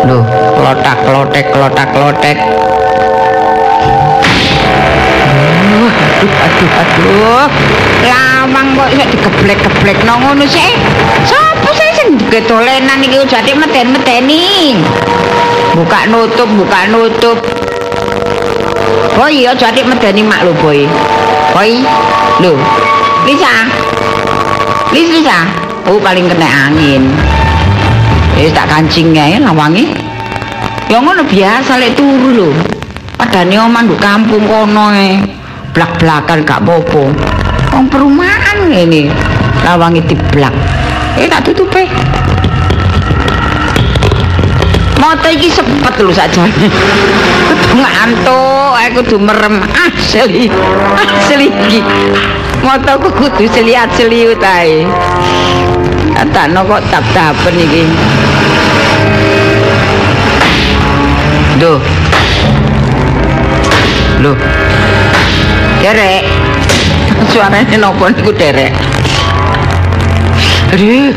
Loh, 0.07 0.23
klotak 0.55 0.97
klotek 1.03 1.45
klotak 1.51 1.87
klotek. 1.91 2.37
Aduh, 5.27 5.91
aduh, 5.91 6.31
aduh, 6.31 6.69
aduh. 6.79 7.47
Lawang 8.07 8.67
kok 8.79 8.87
iso 8.95 9.03
digeblek-geblek 9.11 9.99
nang 10.07 10.23
ngono 10.23 10.47
sih. 10.47 10.79
Sopo 11.27 11.75
sih 11.75 11.91
sing 11.91 12.15
getolenan 12.31 13.03
iki 13.03 13.19
jati 13.27 13.51
meten-meteni. 13.51 14.79
Buka 15.71 16.09
nutup, 16.11 16.49
buka 16.57 16.89
nutup. 16.91 17.37
Boy, 19.15 19.45
aja 19.45 19.69
atik 19.69 19.85
medeni 19.85 20.23
mak 20.23 20.43
lho, 20.43 20.53
Boy. 20.59 20.87
Boy. 21.53 21.83
Lho. 22.41 22.57
Lisa. 23.27 23.69
Lis 24.91 25.07
Lisa. 25.07 25.45
Oh, 25.85 26.01
paling 26.01 26.25
kena 26.25 26.47
angin. 26.67 27.11
Wis 28.37 28.49
tak 28.53 28.65
kancing 28.71 29.13
ae 29.13 29.37
lawange. 29.37 29.85
Ya 30.89 30.97
ngono 30.99 31.21
biasa 31.23 31.77
lek 31.77 31.93
turu 31.93 32.29
lho. 32.33 32.49
Padane 33.17 33.55
omah 33.61 33.85
nduk 33.85 34.01
kampung 34.01 34.43
kono 34.49 34.91
e. 34.91 35.21
Blak-blakan 35.71 36.43
gak 36.43 36.65
popo. 36.65 37.13
Wong 37.71 37.85
perumahan 37.87 38.67
ngene. 38.67 39.13
Lawange 39.63 40.01
diblak. 40.09 40.51
Eh 41.15 41.29
tak 41.29 41.45
tutupe. 41.45 41.85
Moto 45.11 45.27
iki 45.27 45.51
sepet 45.51 45.99
lho 45.99 46.07
sakjane. 46.15 46.71
Kudu 47.51 47.83
ngantuk, 47.83 48.71
aku 48.79 49.03
kudu 49.03 49.19
merem 49.19 49.59
asli. 49.75 50.47
Asli 50.95 51.51
iki. 51.51 51.83
Motoku 52.63 53.11
kudu 53.19 53.43
seliat-seliut 53.51 54.39
ae. 54.39 54.87
Katakno 56.15 56.63
kok 56.63 56.79
tap-tapen 56.87 57.59
iki. 57.59 57.83
Duh. 61.59 61.83
Loh. 64.23 64.39
Derek. 65.83 66.23
Suaranya 67.35 67.75
nopo 67.83 68.07
niku 68.07 68.31
derek. 68.31 68.71
Aduh. 70.71 71.11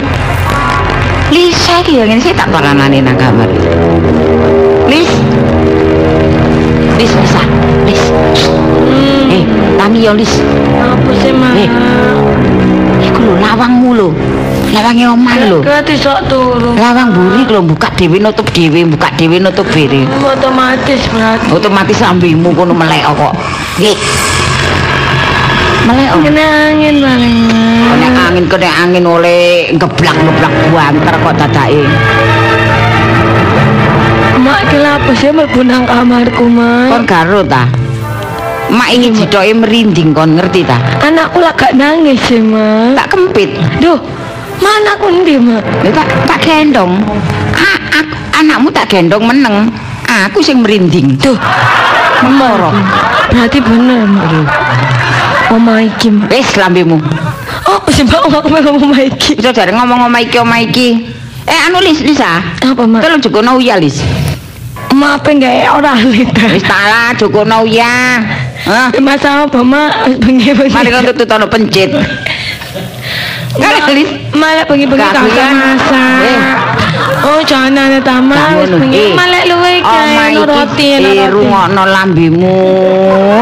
Lisa 1.34 1.82
iki 1.82 1.98
yang 1.98 2.22
saya 2.22 2.30
tak 2.38 2.46
paranane 2.54 3.02
nang 3.02 3.18
kamar. 3.18 3.50
Lis. 4.86 5.10
Lis 6.94 7.10
Lisa. 7.10 7.42
Lis. 7.82 8.02
Eh, 9.34 9.42
tami 9.74 10.06
yo 10.06 10.14
Lis. 10.14 10.30
Apa 10.78 11.10
sih, 11.18 11.34
Ma? 11.34 11.50
Eh. 11.58 11.66
Iku 13.02 13.18
lho 13.18 13.34
lawangmu 13.42 13.90
lho. 13.98 14.08
Lawange 14.70 15.10
omah 15.10 15.34
lho. 15.50 15.58
Kati 15.66 15.98
sok 15.98 16.30
turu. 16.30 16.78
Lawang 16.78 17.10
buri 17.10 17.42
lho 17.50 17.66
buka 17.66 17.90
dhewe 17.98 18.22
nutup 18.22 18.46
dhewe, 18.54 18.86
buka 18.86 19.10
dhewe 19.18 19.42
nutup 19.42 19.66
dhewe. 19.74 20.06
Otomatis 20.22 21.02
berarti. 21.10 21.50
Otomatis 21.50 21.98
ambimu 21.98 22.54
kono 22.54 22.78
melek 22.78 23.10
kok. 23.10 23.34
Nggih. 23.82 23.98
Melek 25.84 26.06
kok. 26.08 26.20
Kena 26.24 26.44
angin 26.72 26.96
paling. 27.04 27.36
Kena 28.00 28.20
angin 28.28 28.44
kena 28.48 28.70
angin 28.80 29.04
oleh 29.04 29.68
geblak-geblak 29.76 30.54
banter 30.72 31.14
kok 31.20 31.34
dadake. 31.36 31.84
Mak 34.44 34.60
kira 34.68 35.00
apa 35.00 35.10
sih 35.16 35.32
mlebu 35.32 35.60
nang 35.64 35.88
kamarku, 35.88 36.44
Mak? 36.44 36.92
Kon 36.92 37.04
karo 37.08 37.40
ta? 37.44 37.64
Mak 38.68 38.88
ingin 38.92 39.16
jidoke 39.16 39.52
merinding 39.56 40.12
kon 40.12 40.36
ngerti 40.36 40.64
ta? 40.64 40.76
Anakku 41.00 41.40
lah 41.40 41.52
gak 41.56 41.72
nangis 41.76 42.20
sih, 42.28 42.40
Mak. 42.44 42.96
Tak 42.96 43.06
kempit. 43.12 43.56
Duh, 43.80 43.96
mana 44.60 45.00
aku 45.00 45.08
ndi, 45.12 45.40
Mak? 45.40 45.64
Ya, 45.84 45.90
tak 45.96 46.08
tak 46.28 46.38
gendong. 46.44 47.00
Ah, 47.56 47.78
aku- 48.00 48.20
anakmu 48.36 48.68
tak 48.68 48.88
gendong 48.92 49.24
meneng. 49.24 49.72
Aku 50.28 50.44
sing 50.44 50.60
merinding. 50.60 51.16
Duh, 51.16 51.36
Moro. 52.24 52.72
berarti 53.32 53.58
bener, 53.64 54.04
Mak. 54.04 54.28
Oma 55.54 55.78
iki, 55.86 56.10
Mak. 56.10 56.34
Wis 56.34 56.50
lambemu. 56.58 56.98
Oh, 57.70 57.78
sih 57.94 58.02
Mak, 58.02 58.26
aku 58.26 58.50
pengen 58.50 58.74
oma 58.74 58.98
iki. 58.98 59.38
Bisa 59.38 59.54
jare 59.54 59.70
ngomong 59.70 60.02
ngomong 60.02 60.22
iki 60.26 60.36
omah 60.42 60.58
iki. 60.58 60.88
Eh 61.46 61.58
anu 61.70 61.78
Lis 61.78 62.02
Lisa. 62.02 62.42
Apa, 62.58 62.82
Mak? 62.82 63.06
Tolong 63.06 63.22
jogono 63.22 63.62
uya 63.62 63.78
Lis. 63.78 64.02
Mak 64.94 65.22
apa 65.22 65.28
enggak 65.30 65.70
ora 65.70 65.94
lita. 66.02 66.44
Wis 66.50 66.66
talah 66.66 67.14
jogono 67.14 67.62
uya. 67.62 68.18
Hah? 68.66 68.90
Masa 68.98 69.46
apa, 69.46 69.62
Mak? 69.62 70.10
Wis 70.10 70.16
bengi-bengi. 70.18 70.74
Mari 70.74 70.90
kau 70.90 71.06
tutup 71.14 71.26
tono 71.30 71.46
pencit. 71.46 71.90
Kan 73.54 73.94
Lis. 73.94 74.10
Malah 74.34 74.66
bengi-bengi 74.66 75.06
Gak 75.06 75.14
kakak 75.14 75.22
kuliah. 75.30 75.50
masak. 75.54 76.73
Oh, 77.24 77.40
jangan 77.40 77.88
ada 77.88 78.00
tamat. 78.04 78.36
Gak 78.36 78.68
Wis 78.68 78.72
bengi 78.76 79.04
malah 79.16 79.42
luwe 79.48 79.80
kae 79.80 80.36
iki, 80.36 80.44
roti, 80.44 80.88
no 81.00 81.08
roti. 81.08 81.24
rungokno 81.32 81.82
lambemu, 81.88 82.56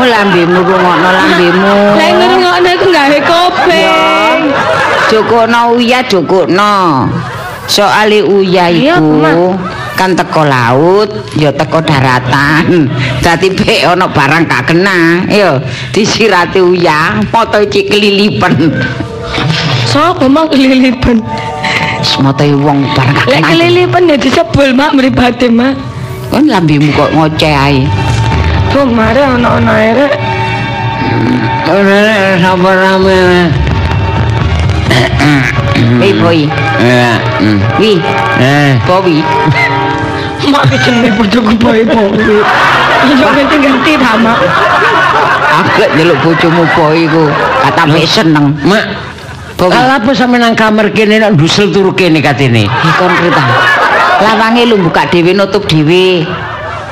lambemu 0.07 0.59
rungokno 0.63 1.09
lambemu. 1.11 1.75
Lah 1.99 2.09
ngrungokno 2.15 2.69
iku 2.79 2.89
gawe 2.95 3.19
kopeng. 3.27 4.39
Jokono 5.11 5.61
uya 5.75 5.99
jokono. 6.07 7.11
Soale 7.67 8.23
uya 8.23 8.71
iku 8.71 9.59
kan 9.99 10.15
teko 10.15 10.47
laut, 10.47 11.11
ya 11.35 11.51
teko 11.51 11.83
daratan. 11.83 12.87
Dadi 13.19 13.51
pek 13.51 13.83
ana 13.83 14.07
barang 14.07 14.47
gak 14.47 14.71
kena, 14.71 15.27
ya 15.27 15.59
disirati 15.91 16.63
uyah, 16.63 17.19
moto 17.35 17.59
iki 17.59 17.91
kelilipen. 17.91 18.79
Sopo 19.91 20.31
mak 20.31 20.55
kelilipan? 20.55 21.19
Moto 22.23 22.43
wong 22.63 22.83
barang 22.99 23.15
gak 23.15 23.27
Lek 23.31 23.43
kelilipan 23.47 24.11
ya 24.11 24.17
disebul 24.19 24.75
mak 24.75 24.91
mripate 24.95 25.47
mak. 25.51 25.79
Kon 26.31 26.51
lambemu 26.51 26.91
kok 26.99 27.11
ngoceh 27.15 27.55
ae. 27.55 27.87
Tuh 28.75 28.87
mare 28.91 29.23
ana-ana 29.23 29.75
ere. 29.79 30.07
Ora 31.67 32.37
sabar 32.43 32.77
rame. 32.79 33.19
Hei 36.03 36.13
boy, 36.19 36.47
Ya. 36.83 37.17
wi, 37.79 38.03
Eh. 38.43 38.75
bowi. 38.87 39.23
Mak 40.51 40.69
jenenge 40.83 41.11
bojoku 41.17 41.55
boy 41.59 41.81
boy. 41.87 42.11
Yo 43.19 43.29
ganti-ganti 43.31 43.93
ta 43.99 44.19
mak. 44.19 44.39
Aku 45.53 45.85
nyeluk 45.97 46.19
bojomu 46.23 46.65
boy 46.75 47.07
ku, 47.07 47.25
kata 47.63 47.83
seneng. 48.07 48.57
Mak, 48.67 48.85
Bowi. 49.63 49.71
Kalau 49.71 49.95
apa 49.95 50.11
sampe 50.11 50.43
nang 50.43 50.59
kamar 50.59 50.91
kene 50.91 51.23
nak 51.23 51.39
dusel 51.39 51.71
turu 51.71 51.95
kene 51.95 52.19
katene? 52.19 52.67
Ikon 52.67 53.13
kereta. 53.15 53.45
Lawange 54.27 54.67
lu 54.67 54.75
buka 54.83 55.07
dhewe 55.07 55.31
nutup 55.39 55.71
dhewe. 55.71 56.27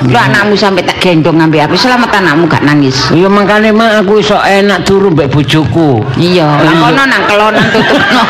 Lu 0.06 0.14
anakmu 0.14 0.54
sampai 0.54 0.87
tak 0.87 1.02
gendong 1.02 1.42
ngambil 1.42 1.66
aku 1.66 1.74
selamat 1.74 2.22
anakmu 2.22 2.46
gak 2.46 2.62
nangis. 2.62 3.11
Ya 3.11 3.26
makane 3.26 3.74
mak 3.74 4.06
aku 4.06 4.22
iso 4.22 4.38
enak 4.38 4.87
turu 4.87 5.11
mbek 5.11 5.35
bojoku. 5.35 6.06
Iya, 6.14 6.46
lah 6.46 6.72
Iya. 6.72 6.78
kono 6.78 7.02
nang 7.11 7.22
kelonan 7.26 7.66
tutupno. 7.74 8.22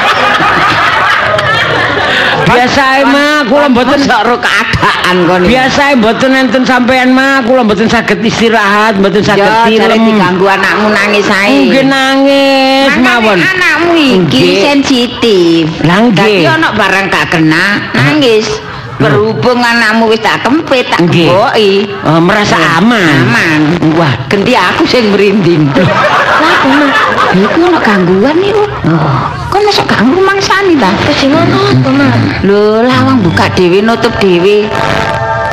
Biasae 2.46 3.03
mak 3.05 3.53
kula 3.53 3.66
mboten 3.68 4.00
karo 4.09 4.37
keadaan 4.40 5.16
kono. 5.29 5.44
Biasae 5.44 5.92
mboten 6.00 6.33
enten 6.33 6.62
sampean 6.64 7.12
mak 7.12 7.44
kula 7.44 7.66
mboten 7.66 7.90
saged 7.90 8.22
istirahat, 8.24 8.96
mboten 8.96 9.20
saged 9.20 9.50
tilem. 9.68 10.00
diganggu 10.09 10.46
anakmu 10.48 10.88
nangis 10.92 11.29
ae. 11.29 11.68
Nggih 11.68 11.85
nangis 11.85 12.90
mawon. 13.00 13.38
anakmu 13.38 13.90
iki 13.96 14.64
sensitif. 14.64 15.68
Lah, 15.85 16.09
nggih. 16.09 16.44
Dadi 16.44 16.44
ana 16.48 16.68
barang 16.72 17.07
gak 17.12 17.26
kena, 17.37 17.66
nangis. 17.92 18.48
Berhubung 19.00 19.64
anakmu 19.64 20.12
wis 20.12 20.20
tak 20.20 20.44
kempit, 20.44 20.85
tak 20.92 21.09
keboki. 21.09 21.88
Oh, 22.05 22.20
merasa 22.20 22.61
aman. 22.76 23.24
Aman. 23.24 23.61
Wah, 23.96 24.12
Ganti 24.29 24.53
aku 24.53 24.85
sing 24.85 25.09
merinding. 25.09 25.72
Lah 25.72 26.61
Iku 27.33 27.61
ana 27.64 27.81
gangguan 27.81 28.37
niku. 28.37 28.64
Kon 29.61 29.68
masuk 29.68 29.92
ganggu 29.92 30.25
mangsani 30.25 30.73
ta? 30.81 30.88
sing 31.20 31.37
ngono 31.37 31.61
apa 31.68 31.88
mak? 31.92 32.16
Lho, 32.49 32.81
lawang 32.81 33.20
buka 33.20 33.44
dhewe 33.53 33.85
nutup 33.85 34.09
dhewe. 34.16 34.64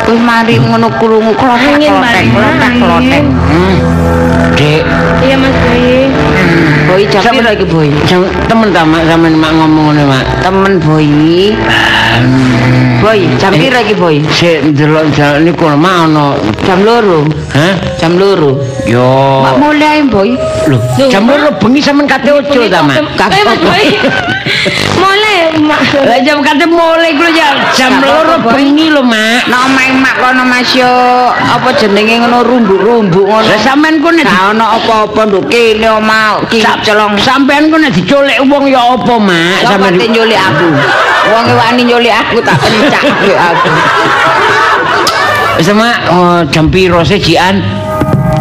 Wis 0.07 0.19
mari 0.23 0.55
ngono 0.63 0.87
krungu 0.95 1.35
klotek 1.35 1.75
Angin, 1.75 1.91
klotek 1.91 2.23
Mbak. 2.31 2.39
klotek 2.39 2.71
klotek. 2.79 3.23
hmm. 3.27 3.75
Dek, 4.55 4.81
Iya 5.27 5.35
Mas 5.35 5.51
Boy. 5.59 6.07
Boy 6.87 7.03
jam 7.11 7.23
piro 7.35 7.49
iki 7.51 7.65
boy? 7.67 7.87
jam 8.07 8.23
temen 8.47 8.71
ta 8.73 8.81
mak 8.87 9.03
sampean 9.07 9.35
mak 9.35 9.51
ngomong 9.51 9.91
ngene 9.93 10.03
mak. 10.07 10.23
Temen 10.43 10.73
boy. 10.79 11.07
Boy, 13.03 13.19
jam 13.37 13.51
Eh. 13.53 13.59
piro 13.59 13.79
iki 13.83 13.95
boy? 13.95 14.15
Sik 14.31 14.73
ndelok 14.73 15.11
jalan 15.13 15.43
niku 15.45 15.67
mak 15.75 15.95
ana. 16.07 16.25
Jam 16.65 16.79
loro. 16.87 17.27
Hah? 17.53 17.73
Jam 17.99 18.15
loro. 18.17 18.57
Yo. 18.87 19.43
Mak 19.43 19.55
mulai 19.59 20.01
boy. 20.07 20.29
Lho, 20.67 20.77
jam 21.11 21.27
loro 21.27 21.51
bengi 21.59 21.81
sampean 21.83 22.07
kate 22.07 22.31
ojo 22.31 22.59
ta 22.71 22.79
mak. 22.81 22.97
Eh 23.31 23.43
Boy. 23.61 23.85
Mulai 24.97 25.59
mak. 25.61 25.81
Lah 26.07 26.19
jam 26.25 26.39
kate 26.41 26.65
mulai 26.65 27.11
kuwi 27.13 27.35
jam 27.75 27.99
loro 28.01 28.39
apa-apa, 28.39 28.43
Boy. 28.47 28.53
bengi 28.55 28.87
lho 28.89 29.03
mak. 29.03 29.45
Nek 29.51 29.59
omahe 29.67 29.91
mak 29.99 30.15
kono 30.23 30.43
Mas 30.47 30.71
yo 30.73 30.87
apa 31.35 31.69
jenenge 31.77 32.15
ngono 32.23 32.41
rumbuk-rumbuk 32.47 33.25
ngono. 33.27 33.45
Lah 33.45 33.59
sampean 33.59 33.99
ku 34.01 34.09
nek 34.09 34.25
Gak 34.25 34.55
ono 34.55 34.65
apa-apa 34.65 35.21
nduk 35.27 35.45
kene 35.51 35.87
omah 35.99 36.41
Sa- 36.77 36.83
celong. 36.85 37.13
Sampean 37.17 37.69
ku 37.69 37.77
nek 37.77 37.89
diculik 37.89 38.37
wong 38.43 38.69
ya 38.69 38.93
apa, 38.93 39.13
Mak? 39.17 39.65
Sampe 39.65 39.89
Sampean 39.89 40.09
nyulik 40.13 40.37
aku. 40.39 40.67
Wong 41.27 41.45
wani 41.53 41.81
nyulik 41.83 42.13
aku 42.13 42.37
tak 42.39 42.55
pencak 42.57 43.03
aku. 43.33 43.69
wis 45.57 45.69
Mak, 45.73 45.97
oh, 46.07 46.39
jam 46.47 46.69
piro 46.69 47.01
sih 47.01 47.17
jian? 47.17 47.57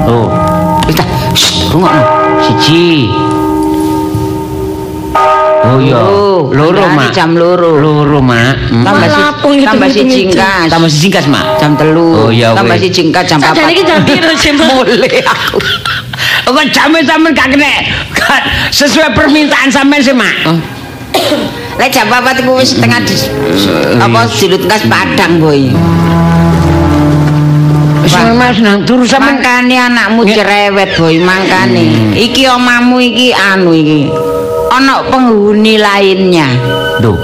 Oh, 0.04 0.28
Wis 0.84 0.94
ta. 0.94 1.04
Shh, 1.32 1.72
rungokno. 1.72 2.02
siji. 2.38 3.08
Oh 5.66 5.82
iya, 5.82 5.98
Oh, 5.98 6.52
loro, 6.54 6.86
Mak. 6.86 7.10
jam 7.10 7.34
loro. 7.34 7.74
Loro, 7.74 8.22
Mak. 8.22 8.70
Hmm. 8.70 8.84
Tambah 8.86 9.08
si 9.08 9.22
tambah 9.64 9.88
si 9.90 10.00
jingkas. 10.06 10.68
Tambah 10.70 10.86
singkas, 10.86 11.26
Mak. 11.26 11.58
jam 11.58 11.74
telu. 11.74 12.28
Oh, 12.28 12.30
iya, 12.30 12.54
tambah 12.54 12.76
si 12.78 12.86
jingkas 12.86 13.24
jam 13.26 13.40
Sajane 13.42 13.72
iki 13.72 13.82
4. 13.82 13.88
jam 13.88 13.98
piro 14.06 14.30
sih 14.36 14.52
mak? 14.54 14.68
Mulai 14.78 15.18
aku. 15.18 15.58
Kok 16.46 16.62
jame 16.70 17.02
sampean 17.02 17.34
gak 17.34 17.50
gak 18.14 18.40
sesuai 18.70 19.18
permintaan 19.18 19.66
sampean 19.66 19.98
sih, 19.98 20.14
Mak. 20.14 20.46
Lek 21.76 21.90
jam 21.90 22.06
4 22.06 22.22
iku 22.40 22.56
wis 22.56 22.72
setengah 22.72 23.02
di 23.02 23.14
apa 23.98 24.20
dilut 24.30 24.62
kas 24.70 24.86
padang, 24.86 25.42
boy. 25.42 25.74
Mak 28.38 28.50
senang 28.54 28.86
turu 28.86 29.02
sampean. 29.02 29.42
Mangkane 29.42 29.74
anakmu 29.74 30.22
cerewet, 30.22 30.94
boy, 30.94 31.18
mangkane. 31.18 32.14
Iki 32.14 32.46
omamu 32.46 33.02
iki 33.02 33.34
anu 33.34 33.74
iki. 33.74 34.06
Ana 34.70 35.02
penghuni 35.10 35.82
lainnya. 35.82 36.46
Duh. 37.02 37.18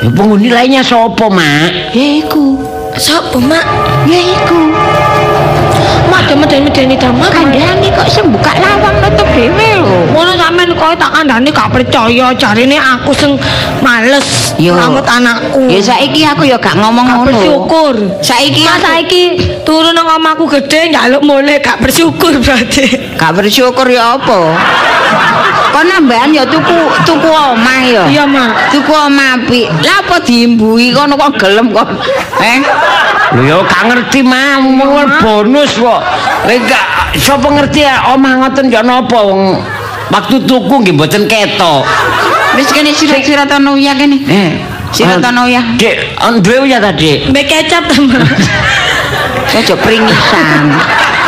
Ya 0.00 0.08
penghuni 0.08 0.48
lainnya 0.48 0.80
sapa, 0.80 1.28
Mak? 1.28 1.92
Ya 1.92 2.24
iku. 2.24 2.74
Sopo 2.94 3.42
mak? 3.42 3.66
Ya 4.06 4.22
iku. 4.22 4.70
Ada 6.34 6.42
medeni-medeni 6.42 6.98
ta 6.98 7.14
mak. 7.14 7.30
Kandhane 7.30 7.94
kok 7.94 8.10
sing 8.10 8.26
buka 8.26 8.58
lawang 8.58 8.98
nutup 8.98 9.22
dhewe 9.38 9.78
lho. 9.78 10.02
Ngono 10.10 10.34
sampean 10.34 10.74
kok 10.74 10.98
tak 10.98 11.10
kandhane 11.14 11.46
gak 11.54 11.70
percaya 11.70 12.34
jarine 12.34 12.74
aku 12.74 13.14
sing 13.14 13.38
males 13.78 14.50
ngrawat 14.58 15.06
anakku. 15.06 15.70
Ya 15.70 15.78
saiki 15.78 16.26
aku 16.26 16.42
ya 16.50 16.58
gak 16.58 16.74
ngomong 16.74 17.06
gak 17.06 17.18
ngono. 17.22 17.28
bersyukur. 17.30 17.94
Saiki 18.18 18.66
Mas 18.66 18.82
saiki 18.82 19.22
turu 19.62 19.94
nang 19.94 20.10
omahku 20.10 20.50
gede 20.50 20.90
njaluk 20.90 21.22
mulai 21.22 21.62
gak 21.62 21.78
bersyukur 21.78 22.34
berarti. 22.42 23.14
Gak 23.14 23.30
bersyukur 23.30 23.86
ya 23.86 24.18
apa? 24.18 24.58
Kon 25.74 25.90
nambahan 25.90 26.30
ya 26.30 26.46
tuku 26.46 26.78
tuku 27.02 27.26
omah 27.26 27.82
ya. 27.82 28.06
Iya 28.06 28.22
mak. 28.30 28.70
Tuku 28.70 28.94
omah 28.94 29.42
apik. 29.42 29.66
Lah 29.82 30.06
apa 30.06 30.22
diimbui 30.22 30.94
kono 30.94 31.18
kok 31.18 31.34
gelem 31.34 31.74
kok. 31.74 31.98
Eh? 32.38 32.62
Lho 33.34 33.42
ya 33.42 33.58
gak 33.66 33.82
ngerti 33.90 34.22
mah 34.22 34.62
bonus 35.18 35.74
kok. 35.74 35.98
Lek 36.46 36.62
gak 36.70 37.18
sapa 37.18 37.50
ngerti 37.50 37.82
ya 37.82 38.14
omah 38.14 38.46
ngoten 38.46 38.70
ya 38.70 38.86
napa 38.86 39.18
wong 39.18 39.58
waktu 40.14 40.46
tuku 40.46 40.74
nggih 40.86 40.94
mboten 40.94 41.26
ketok. 41.26 41.82
Wis 42.54 42.70
kene 42.70 42.94
sirat-sirat 42.94 43.50
ana 43.50 43.74
uya 43.74 43.98
kene. 43.98 44.22
Eh, 44.30 44.62
Sirat 44.94 45.26
ana 45.26 45.42
uya. 45.42 45.74
Dek, 45.74 46.22
on 46.22 46.38
duwe 46.38 46.70
ya 46.70 46.78
tadi. 46.78 47.26
Mbek 47.34 47.50
kecap 47.50 47.90
ta 47.90 47.98
mak. 47.98 48.22
Aja 49.58 49.74
pringisan. 49.74 50.70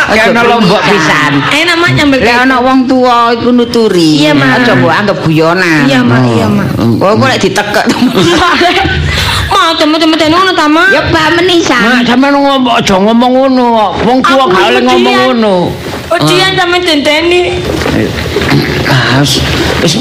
Aja 0.07 0.30
Kena 0.30 0.42
lombok 0.46 0.78
pisan. 0.86 1.32
Enak 1.50 1.76
mak 1.82 1.90
nyambel 1.98 2.18
Lek 2.22 2.36
ana 2.46 2.62
wong 2.62 2.86
tuwa 2.86 3.34
iku 3.34 3.50
nuturi. 3.50 4.22
Iya, 4.22 4.30
Mak. 4.38 4.62
Aja 4.62 4.72
mbok 4.78 4.92
anggap 4.94 5.18
guyonan. 5.26 5.82
Iya 5.90 6.00
mak, 6.07 6.22
iya 6.30 6.46
mak. 6.46 6.68
Kok 6.78 7.11
kok 7.18 7.26
lek 7.26 7.40
ditekek. 7.42 7.84
Mau 9.50 9.74
temen-temen 9.78 10.30
ngono 10.30 10.50
ta 10.54 10.70
mak? 10.70 10.94
Ya 10.94 11.02
Mak 11.11 11.42
menisan. 11.42 12.07
sampean 12.07 12.38
ngomong 12.38 12.70
aja 12.78 12.94
ngomong 13.02 13.30
ngono. 13.34 13.66
Wong 14.07 14.18
tuwa 14.22 14.44
gak 14.46 14.62
oleh 14.70 14.82
ngomong 14.86 15.11
ya. 15.11 15.18
ngono. 15.26 15.54
Ujian 16.14 16.54
sampe 16.54 16.78
denteni. 16.86 17.59
Ah, 18.86 19.18
wis 19.18 19.42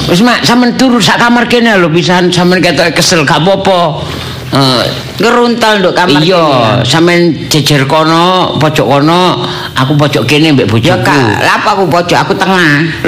wis 0.06 0.22
mak 0.22 0.46
sampean 0.46 0.78
turu 0.78 1.02
sak 1.02 1.18
kamar 1.18 1.50
kene 1.50 1.82
lho 1.82 1.90
pisan 1.90 2.30
sampean 2.30 2.62
ketok 2.62 2.94
kesel 2.94 3.26
gak 3.26 3.42
apa-apa. 3.42 4.06
Eh, 4.46 4.84
Ngeruntal 5.16 5.80
nduk 5.82 5.96
kamar. 5.96 6.22
iya, 6.22 6.46
sampean 6.84 7.34
jejer 7.50 7.88
kono, 7.88 8.56
pojok 8.56 8.88
kono, 8.88 9.42
aku 9.74 9.96
pojok 9.96 10.24
kene 10.24 10.54
mbek 10.54 10.70
Ya 10.80 10.96
bojoku. 10.96 11.04
kak, 11.04 11.42
lah 11.42 11.54
apa 11.60 11.70
aku 11.74 11.84
pojok 11.88 12.18
aku 12.20 12.34
tengah. 12.36 12.84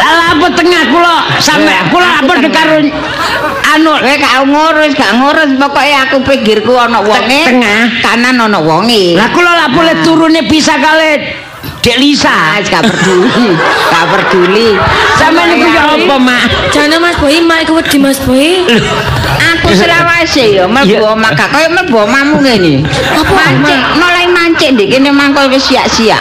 Lah 0.00 0.34
apa 0.34 0.46
tengah 0.58 0.82
kula 0.90 1.16
sampe 1.38 1.70
Eh, 1.70 1.82
kula 1.92 2.08
aku 2.18 2.26
apa 2.26 2.32
tengah. 2.42 2.50
karo 2.50 2.76
anu 3.70 3.92
Kowe 3.94 4.14
gak 4.18 4.34
ngurus, 4.42 4.90
gak 4.98 5.12
ngurus 5.22 5.50
pokoknya 5.54 5.96
aku 6.08 6.16
pinggirku 6.26 6.72
ana 6.74 6.98
wonge. 6.98 7.42
Tengah. 7.46 8.02
Kanan 8.02 8.36
ana 8.40 8.58
wonge. 8.58 9.14
Lah 9.14 9.30
kula 9.30 9.52
lah 9.54 9.68
boleh 9.70 10.02
turune 10.02 10.42
bisa 10.46 10.74
kali 10.74 11.30
Dek 11.80 11.96
Lisa. 11.96 12.28
Ah, 12.28 12.60
gak 12.60 12.84
peduli. 12.84 13.56
gak 13.88 14.04
peduli. 14.12 14.68
Sampeyan 15.16 15.48
niku 15.56 15.66
ya 15.66 15.82
apa, 15.96 16.14
Mak? 16.20 16.42
Jane 16.68 16.96
Mas 17.00 17.16
Boy, 17.16 17.40
mak 17.40 17.64
iku 17.64 17.80
wedi 17.80 17.96
Mas 17.96 18.20
Boy. 18.20 18.68
Aku 19.56 19.72
selawase 19.72 20.60
ya 20.60 20.64
mlebu 20.68 21.00
Iya. 21.00 21.12
omah 21.16 21.30
gak 21.32 21.48
kaya 21.48 21.72
mlebu 21.72 21.96
omahmu 22.04 22.36
ngene. 22.44 22.84
Apa, 23.16 23.32
mancing, 23.32 23.80
noleh 23.96 24.26
mancing 24.28 24.70
ndek 24.76 24.88
kene 24.92 25.08
mangko 25.10 25.48
wis 25.48 25.64
siak-siak. 25.64 26.20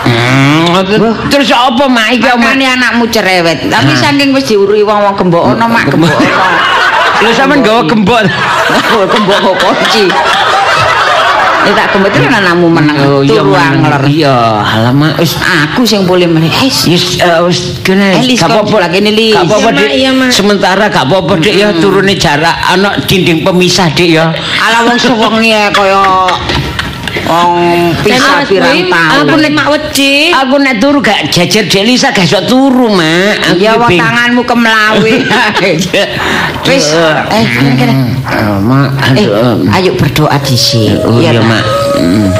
Hmm, 0.00 0.80
terus 1.28 1.50
apa, 1.50 1.84
Mak? 1.84 2.08
Iki 2.14 2.28
omah 2.30 2.54
Makane 2.54 2.66
anakmu 2.70 3.04
cerewet, 3.10 3.58
tapi 3.66 3.92
Ah. 3.92 3.98
saking 3.98 4.30
wis 4.30 4.46
diuri 4.46 4.80
wong-wong 4.80 5.18
gembok 5.18 5.42
ono 5.52 5.64
mak 5.66 5.90
gembok. 5.90 6.14
Lho 7.20 7.30
sampean 7.34 7.60
gawa 7.60 7.82
gembok. 7.84 8.24
Kembok 9.10 9.38
kok 9.42 9.54
kunci. 9.58 10.06
Ya 11.60 11.72
tak 11.74 11.92
gembok 11.92 12.10
itu 12.10 12.24
anakmu 12.24 12.66
menang 12.66 12.96
Oh 12.98 13.20
iya 13.20 13.38
turu 13.38 13.52
meneng. 13.52 13.84
angler. 13.84 14.02
Iya, 14.06 14.36
alamak 14.60 15.12
wis 15.16 15.36
Aku 15.36 15.84
sing 15.84 16.02
boleh 16.02 16.24
meneh. 16.24 16.48
Eh, 16.50 16.72
Yes, 16.86 17.16
eh, 17.16 17.38
wis 17.40 17.78
kene 17.80 18.16
Lis, 18.20 18.36
gak 18.36 18.48
apa-apa 18.48 18.76
lagi 18.80 18.98
nih, 19.00 19.12
Lis. 19.12 19.34
Gak 19.34 19.44
apa-apa 19.44 19.68
Iya, 19.86 20.10
Dik. 20.10 20.30
Sementara 20.30 20.84
gak 20.86 21.04
apa-apa 21.04 21.32
Dik 21.36 21.54
ya 21.54 21.68
turune 21.74 22.14
jarak 22.14 22.56
ana 22.66 22.96
dinding 23.00 23.40
pemisah 23.40 23.88
Dik 23.88 24.08
ya. 24.10 24.32
ala 24.60 24.84
wong 24.84 24.96
sewengi 24.96 25.50
ya 25.50 25.68
kaya 25.68 26.00
wong 27.30 27.50
pisah 28.02 28.42
pirang 28.42 28.74
Aku 28.90 29.30
tahun. 29.30 29.38
nek 29.38 29.52
mak 29.52 29.66
wedi. 29.70 30.34
Aku 30.34 30.58
nek 30.58 30.74
turu 30.76 30.98
gak 30.98 31.30
jajar 31.30 31.62
Dek 31.62 31.84
Lisa 31.84 32.10
gak 32.10 32.26
iso 32.26 32.42
turu, 32.44 32.90
Mak. 32.90 33.54
Aku 33.54 33.62
Ya 33.62 33.78
wong 33.78 33.86
tanganmu 33.88 34.42
kemlawi. 34.42 35.22
Wis, 36.66 36.86
eh 37.30 37.44
kene. 37.72 37.94
Eh, 38.20 38.58
Mak, 38.60 38.88
Eh, 39.14 39.26
aduh. 39.26 39.62
ayo 39.70 39.90
berdoa 39.94 40.36
dhisik. 40.40 40.98
Oh 41.02 41.16
iya? 41.16 41.38
Mak. 41.38 41.64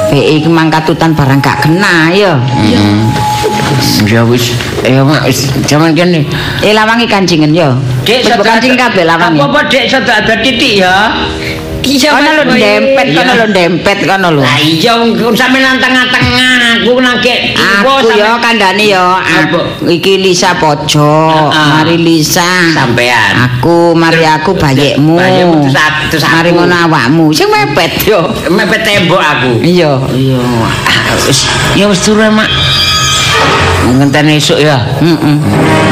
Be 0.07 0.19
iki 0.37 0.47
mangkatutan 0.47 1.11
barang 1.11 1.39
gak 1.39 1.63
kena 1.63 2.11
ya. 2.11 2.35
Ya 4.03 4.21
wis, 4.23 4.51
ya 4.83 5.01
Mak, 5.01 5.23
wis 5.25 5.47
jaman 5.65 5.93
kene. 5.93 6.27
Eh 6.59 6.71
lawangi 6.71 7.07
kancingan 7.07 7.51
ya. 7.51 7.71
Dek, 8.03 8.21
Wis 8.21 8.27
sedot- 8.27 8.43
kancing 8.43 8.75
kabeh 8.75 9.03
lawangi. 9.03 9.39
Apa-apa 9.39 9.59
Dek, 9.67 9.87
sedot 9.87 10.11
ada 10.11 10.35
titik 10.37 10.77
ya. 10.77 10.95
Iya, 11.81 12.13
lho 12.13 12.43
Boy. 12.45 12.61
dempet, 12.61 13.05
Iya. 13.09 13.33
lho 13.35 13.47
dempet 13.49 13.97
kono 14.05 14.27
lho. 14.37 14.41
Lah 14.45 14.57
iya 14.61 14.93
wong 15.01 15.33
sampe 15.33 15.57
nang 15.57 15.81
tengah-tengah 15.81 16.77
aku 16.77 16.93
nang 17.01 17.17
kek. 17.19 17.57
Aku 17.57 18.13
ya 18.13 18.37
kandhane 18.37 18.85
Apa? 18.93 19.59
iki 19.89 20.21
Lisa 20.21 20.53
pojok, 20.61 21.49
Ah. 21.49 21.81
mari 21.81 21.97
Lisa. 21.97 22.69
Sampean. 22.77 23.33
Aku, 23.57 23.97
mari 23.97 24.21
aku 24.21 24.53
bayekmu. 24.53 25.17
Terus. 26.13 26.21
Mari 26.21 26.53
ngono 26.53 26.75
awakmu. 26.87 27.25
Sing 27.33 27.49
mepet 27.49 28.05
yo. 28.05 28.29
mepet 28.53 28.85
tembok 28.85 29.19
aku. 29.21 29.51
Iya. 29.65 29.97
Iya, 30.13 30.37
ah, 30.85 31.05
ya 31.73 31.85
wis 31.89 31.99
turu 32.05 32.23
Mak. 32.29 32.49
Ngenteni 33.97 34.37
esuk 34.37 34.61
ya. 34.61 34.77
Heeh. 35.01 35.90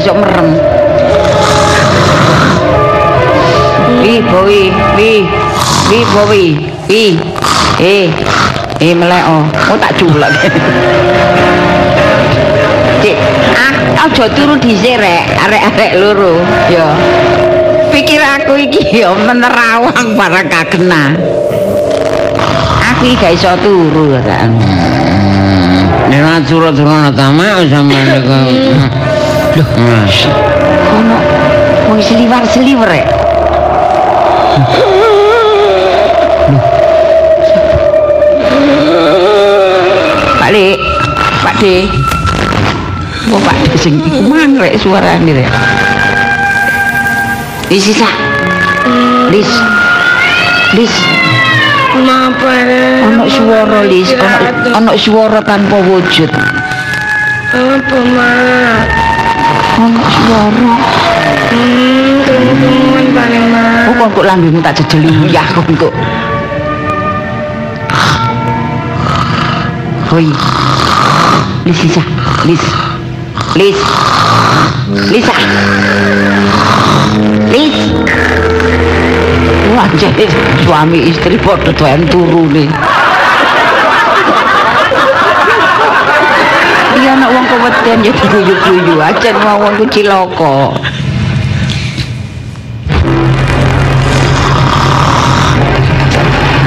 Iso 0.00 0.16
merem. 0.16 0.56
Wi, 4.00 4.24
bowi, 4.24 4.72
wi. 4.96 5.28
Wi, 5.92 6.00
bowi, 6.16 6.44
wi. 6.88 7.04
Eh, 7.76 8.08
eh 8.80 8.92
melek 8.96 9.24
oh. 9.28 9.44
Oh 9.68 9.76
tak 9.76 9.92
culek. 10.00 10.32
Cik, 13.00 13.16
ah, 13.56 13.72
aja 14.04 14.24
turu 14.36 14.60
dhisik 14.60 15.00
rek, 15.00 15.24
arek-arek 15.48 15.92
loro. 16.00 16.40
Ya. 16.68 16.84
Pikir 17.92 18.20
aku 18.20 18.56
iki 18.56 19.04
ya 19.04 19.12
menerawang 19.12 20.16
barang 20.16 20.48
kagena. 20.48 21.16
Aku 22.92 23.04
iki 23.04 23.20
gak 23.20 23.32
iso 23.36 23.52
turu 23.60 24.16
kan. 24.20 24.52
Nek 26.08 26.20
ora 26.24 26.40
turu-turu 26.44 26.88
kok. 27.12 27.28
Loh, 29.50 29.66
Ono 30.94 31.18
wong 31.90 31.98
seliwar-seliwer 31.98 32.86
rek. 32.86 33.06
Pak 40.38 40.50
Lik, 40.54 40.78
Pak 41.42 41.54
D. 41.58 41.90
Oh, 43.34 43.42
Pak 43.42 43.58
D 43.66 43.74
sing 43.74 43.98
iku 43.98 44.22
mang 44.30 44.54
rek 44.54 44.78
suarane 44.78 45.34
rek. 45.34 45.50
Lis 47.74 47.90
Lisa. 47.90 48.10
Lis. 49.34 49.50
Lis, 50.78 50.94
Napa? 52.06 52.54
ono 53.02 53.26
suara 53.26 53.82
Lis, 53.82 54.14
ono 54.14 54.78
ono 54.78 54.92
suara 54.94 55.42
tanpa 55.42 55.82
wujud. 55.82 56.30
Apa, 57.50 57.98
Mak? 57.98 58.99
Ono 59.80 60.04
suara. 60.12 60.76
Hmm, 61.48 62.20
tunggu-tungguan 62.28 63.06
paling, 63.16 63.46
Mak. 63.48 63.96
Oh, 63.96 64.08
kok 64.12 64.24
lambemu 64.28 64.60
tak 64.60 64.76
jejeli 64.76 65.08
uyah 65.24 65.46
kok 65.56 65.64
kok. 65.72 65.94
Hoi. 70.12 70.28
Lis 71.64 71.80
Lisa, 71.80 72.04
Lis. 72.44 72.64
Lis. 73.56 73.78
Lisa. 75.08 75.36
Lis. 77.48 77.76
Wah, 79.72 79.88
jadi 79.96 80.28
suami 80.60 81.08
istri 81.08 81.40
podo 81.40 81.72
doyan 81.72 82.04
turu 82.12 82.44
nih. 82.52 82.68
Iya 87.00 87.16
anak 87.16 87.32
wong 87.32 87.46
keweden 87.48 88.04
ya 88.04 88.12
diguyu-guyu 88.12 89.00
aja 89.00 89.32
wong 89.40 89.56
wong 89.64 89.72
ku 89.80 89.88
cilaka. 89.88 90.76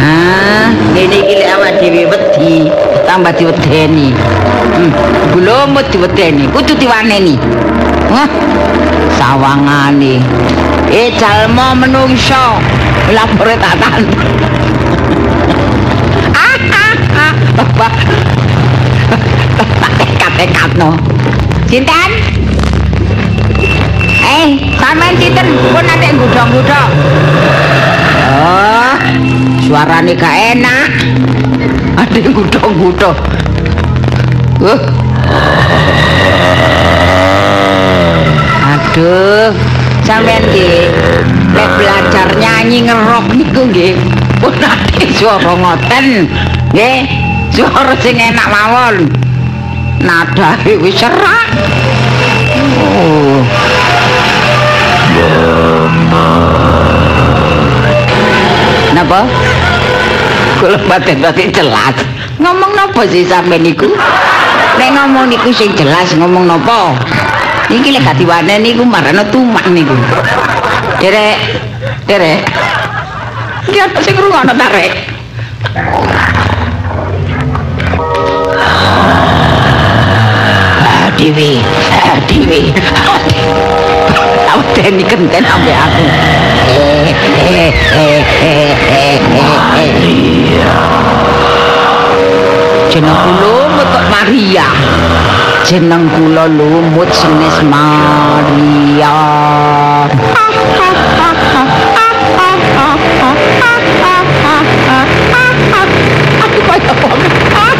Ah, 0.01 0.73
iki 0.97 1.37
lek 1.37 1.53
awak 1.53 1.77
dhewe 1.77 2.09
wedi, 2.09 2.65
tambah 3.05 3.29
diwedeni. 3.37 4.09
Hmm, 4.73 4.89
glomut 5.37 5.85
diwedeni, 5.93 6.49
kudu 6.49 6.81
diwaneni. 6.81 7.37
Hah? 8.09 8.25
Sawangane. 9.13 10.17
Eh, 10.89 11.13
jalma 11.13 11.77
menungso. 11.77 12.57
Lapore 13.13 13.53
tatan. 13.61 14.01
ah, 16.41 16.57
ah, 16.73 16.97
ah. 17.21 17.33
Bapak. 19.57 19.91
Tak 19.93 20.07
tekat-tekat 20.09 20.71
no. 20.81 20.91
Sinten? 21.69 22.11
Eh, 24.23 24.47
sampean 24.81 25.13
sinten? 25.21 25.47
Pun 25.71 25.85
ate 25.85 26.09
gudang-gudang. 26.17 26.89
Oh, 28.33 28.95
suarane 29.61 30.13
gak 30.17 30.35
enak. 30.57 30.89
Ada 31.93 32.17
yang 32.17 32.33
gudang-gudang. 32.33 33.17
Uh. 34.59 34.81
Aduh, 38.63 39.53
sampean 40.01 40.43
nggih 40.49 40.89
lek 41.53 41.69
belajar 41.77 42.27
nyanyi 42.41 42.89
ngerok 42.89 43.25
niku 43.37 43.61
nggih. 43.69 43.93
Pun 44.41 44.57
ate 44.57 45.05
suara 45.13 45.53
ngoten. 45.53 46.27
Nggih, 46.73 46.99
suara 47.53 47.93
sing 48.01 48.17
enak 48.17 48.47
mawon. 48.49 49.22
Nadahe 50.03 50.75
wis 50.83 50.99
serak. 50.99 51.47
Napa? 58.91 59.23
Kula 60.59 60.79
batin-batin 60.91 61.49
jelas. 61.55 61.95
Ngomong 62.35 62.75
napa 62.75 63.07
sih 63.07 63.23
sampe 63.23 63.55
niku? 63.55 63.87
Nek 64.75 64.89
ngomong 64.91 65.31
niku 65.31 65.55
sing 65.55 65.71
jelas 65.79 66.11
ngomong 66.19 66.51
napa? 66.51 66.99
Iki 67.71 67.95
lek 67.95 68.03
gak 68.03 68.19
diwaneni 68.19 68.75
niku 68.75 68.83
marana 68.83 69.23
tumak 69.31 69.63
niku. 69.71 69.95
Derek, 70.99 71.39
derek. 72.11 72.43
Iki 73.71 73.79
apa 73.79 73.97
sing 74.03 74.19
ngrungokno 74.19 74.51
ta 74.51 74.67
ah, 81.31 82.19
Dewi. 82.27 82.73
Tahu 84.43 84.61
teni 84.75 85.03
kenten 85.07 85.45
ambe 85.47 85.71
aku. 85.71 86.03
Eh, 86.67 87.15
eh, 87.47 87.71
eh, 87.95 88.21
eh, 88.43 88.75
eh, 88.91 89.15
eh, 89.31 89.55
eh. 89.79 89.91
Jeneng 92.91 93.15
kula 93.23 93.39
lumut 93.39 93.87
kok 93.87 94.05
Maria. 94.11 94.67
Jeneng 95.63 96.11
kula 96.11 96.43
lumut 96.51 97.07
senes 97.15 97.57
Maria. 97.63 99.15
Aku 106.43 106.59
kaya 106.67 106.91
wong. 106.99 107.72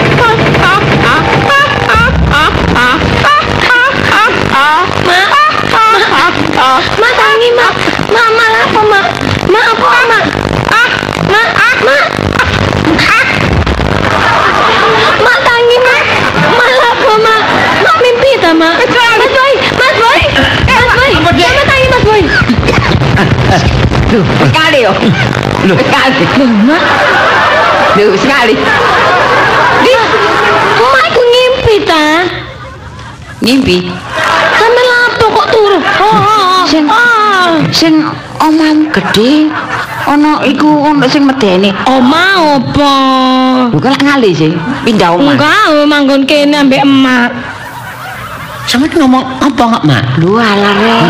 Duh, 24.14 24.22
sekali 24.46 24.86
yo. 24.86 24.94
Loh. 25.66 25.78
Sekali. 25.82 26.22
Loh, 26.38 26.50
Mak. 26.70 26.84
Duh, 27.98 28.14
sekali. 28.14 28.54
Mak 30.78 31.04
iku 31.10 31.22
ngimpi 31.26 31.76
ta. 31.82 32.06
Ngimpi. 33.42 33.90
Sampe 34.54 34.82
lapo 34.86 35.26
kok 35.34 35.48
turu? 35.50 35.78
Oh, 35.82 36.14
oh, 36.14 36.62
Sing- 36.70 36.86
oh. 36.86 37.50
Sing 37.74 37.94
omam 38.38 38.86
gede 38.94 39.50
ana 40.06 40.46
iku 40.46 40.70
ana 40.94 41.10
sing 41.10 41.26
medeni. 41.26 41.74
Oma 41.90 42.54
opo? 42.62 42.94
Bukan 43.74 43.98
ngali 43.98 44.30
sih, 44.30 44.54
pindah 44.86 45.18
omah. 45.18 45.34
Enggak, 45.34 45.64
oh, 45.74 45.86
manggon 45.90 46.22
kene 46.30 46.54
ambek 46.54 46.86
emak. 46.86 47.34
Sampe 48.64 48.88
ngomong 48.96 49.24
apa 49.44 49.64
nggak 49.64 49.84
mak? 49.86 50.04
Lu 50.18 50.40
ala 50.40 50.72
rek. 50.80 51.04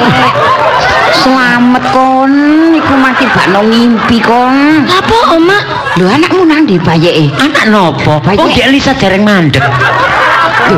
Selamat 1.13 1.83
kon, 1.93 2.33
iku 2.75 2.93
mati 2.97 3.23
bakno 3.29 3.63
ngimpi 3.63 4.17
kon. 4.19 4.83
Lapo, 4.89 5.37
Oma? 5.37 5.57
Lho 5.95 6.09
anakmu 6.09 6.43
nang 6.43 6.65
ndi 6.65 6.81
bayeke? 6.81 7.29
Anak 7.37 7.69
nopo? 7.69 8.19
Bayi. 8.19 8.41
Oh 8.41 8.49
dia 8.49 8.67
Lisa 8.67 8.91
dereng 8.97 9.23
mandek. 9.23 9.61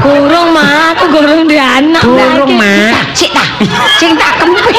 Kurung, 0.03 0.51
Mak. 0.51 0.97
Aku 0.97 1.05
kurung 1.13 1.47
di 1.47 1.55
anak. 1.55 2.03
Durung, 2.03 2.51
Lah, 2.57 2.91
Mak. 2.91 3.15
Cik 3.15 3.31
ta, 3.31 3.45
sing 3.95 4.13
tak 4.19 4.35
kempet. 4.37 4.75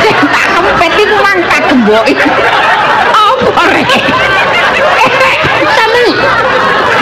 Sing 0.00 0.16
tak 0.32 0.46
kempet 0.56 0.90
iku 0.96 1.16
mangkat 1.20 1.62
gemboki. 1.68 2.14
Apa 3.12 3.62
rek? 3.76 3.90
Sampe 5.76 6.02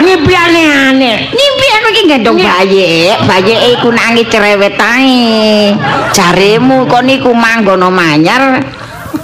Ngimpi 0.03 0.33
aneh-aneh. 0.35 1.17
Ngimpi 1.87 2.03
aku 2.03 2.03
iki 2.03 2.11
gendong 2.11 2.39
bayi, 2.43 3.15
bayi 3.23 3.55
iku 3.79 3.87
nangis 3.95 4.27
cerewet 4.27 4.75
ae. 4.75 5.71
Jaremu 6.11 6.83
kok 6.83 6.99
niku 7.07 7.31
manggono 7.31 7.87
manyar. 7.87 8.59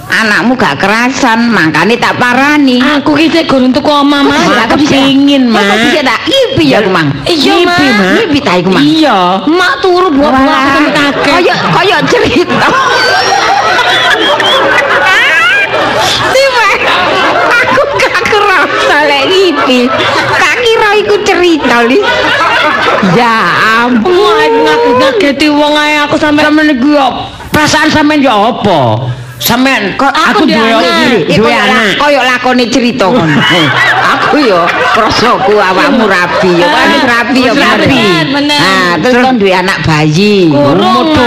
Anakmu 0.08 0.56
gak 0.56 0.80
kerasan, 0.80 1.52
makane 1.52 2.00
tak 2.00 2.16
parani. 2.16 2.80
aku 2.80 3.18
ki 3.20 3.28
sik 3.28 3.50
gurung 3.50 3.68
tuku 3.74 3.90
oma, 3.90 4.24
Mak. 4.24 4.46
Mak, 4.48 4.64
aku 4.70 4.86
pingin, 4.86 5.50
Mak. 5.50 5.60
Kok 5.60 6.06
tak 6.06 6.20
ngimpi 6.24 6.64
ya, 6.72 6.80
Mang? 6.88 7.08
Iya, 7.28 7.52
Ngimpi, 7.52 7.66
Mak. 7.68 7.78
Mak. 8.00 8.12
Ngimpi 8.16 8.38
ta 8.40 8.52
iku, 8.56 8.70
Mang? 8.72 8.84
Iya. 8.86 9.20
Mak 9.44 9.74
turu 9.84 10.08
buah-buah 10.14 10.64
sampe 10.72 10.90
kaget. 10.94 11.20
Kaya 11.20 11.54
kaya 11.68 11.98
cerita. 12.08 12.68
Aku 17.60 17.82
gak 18.00 18.18
kerasa 18.24 18.98
lek 19.04 19.24
ngimpi. 19.28 19.78
Tak 20.40 20.54
kira 20.62 20.90
iku 21.02 21.16
cerita, 21.26 21.76
Lis. 21.90 22.06
Ya 23.16 23.36
ampun. 23.84 24.50
Ngaget-ngageti 24.64 25.46
wong 25.52 25.74
ae 25.76 26.00
aku 26.04 26.16
sampe 26.16 26.40
Sampeyan 26.42 26.74
iku 26.76 26.88
yo 26.96 27.06
perasaan 27.52 27.88
sampeyan 27.92 28.24
yo 28.24 28.32
apa? 28.32 28.80
Sampeyan 29.42 29.98
Kok 29.98 30.12
Aku 30.14 30.42
duwe. 30.46 31.26
Iku 31.26 31.42
duwe 31.42 31.52
anak. 31.52 31.98
Kaya 31.98 32.20
lakone 32.22 32.64
cerita 32.70 33.10
kon. 33.10 33.28
Aku 34.14 34.38
yo 34.38 34.62
krasaku 34.94 35.58
awakmu 35.58 36.06
rapi 36.06 36.54
yo 36.54 36.66
kan 36.70 36.90
rapi 37.02 37.38
yo 37.42 37.52
rapi. 37.54 37.98
Nah, 38.30 38.94
terus 39.02 39.18
kon 39.20 39.36
duwe 39.38 39.52
anak 39.54 39.82
bayi. 39.82 40.48
Mak. 40.54 41.18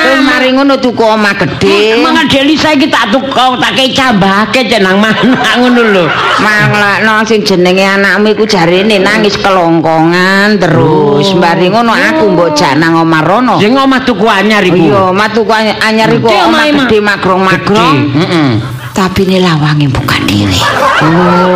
terus 0.00 0.20
mari 0.24 0.48
ngono 0.56 0.74
tuku 0.80 1.04
omah 1.04 1.36
gede. 1.36 2.00
Mangan 2.00 2.26
Deli 2.30 2.56
saiki 2.56 2.88
tak 2.88 3.12
tukau 3.12 3.60
tak 3.60 3.76
kei 3.76 3.92
cambahke 3.92 4.64
jenang 4.64 4.96
mana 4.98 5.50
ngono 5.60 5.82
lho. 5.84 6.04
Manglakno 6.40 7.22
sing 7.28 7.44
jenenge 7.44 7.84
anakmu 7.84 8.32
iku 8.32 8.44
jarene 8.48 8.96
nangis 8.98 9.36
kelongkongan 9.36 10.56
terus. 10.56 11.36
Mari 11.36 11.68
ngono 11.68 11.92
aku 11.92 12.24
mbok 12.32 12.56
jak 12.56 12.80
nang 12.80 13.04
omah 13.04 13.20
rono. 13.20 13.60
Sing 13.60 13.76
omah 13.76 14.00
tuku 14.02 14.24
anyar 14.24 14.64
iku. 14.64 14.80
Iya, 14.80 15.02
matu 15.12 15.44
ku 15.44 15.52
any- 15.52 15.76
anyar 15.76 16.08
iku 16.08 16.28
omah 16.28 16.64
omahe, 16.64 16.98
Mak. 17.00 17.49
Magrong-magrong. 17.50 17.98
Heeh. 18.14 18.50
Tapi 18.90 19.22
ini 19.26 19.38
lawange 19.40 19.86
buka 19.90 20.16
diri. 20.26 20.60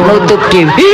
Nutup 0.07 0.40
diri. 0.51 0.90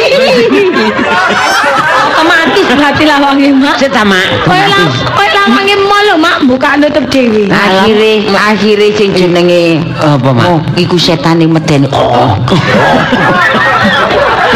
otomatis 2.10 2.64
berarti 2.76 3.04
lawange, 3.08 3.48
Mak. 3.54 3.76
Sik 3.80 3.92
ta, 3.92 4.04
Mak. 4.04 4.44
Kaya 4.44 4.66
la 4.68 4.80
kaya 5.16 5.30
lawange 5.36 5.74
mall 5.88 6.04
lho, 6.04 6.16
Mak, 6.20 6.36
buka 6.48 6.76
nutup 6.76 7.04
dhewe. 7.08 7.48
akhire 7.48 8.28
akhire 8.28 8.86
sing 8.96 9.12
jenenge 9.16 9.80
Apa, 10.00 10.28
Mak? 10.32 10.44
oh 10.48 10.58
iku 10.76 10.96
setane 11.00 11.48
medeni 11.48 11.88
oh 11.92 12.36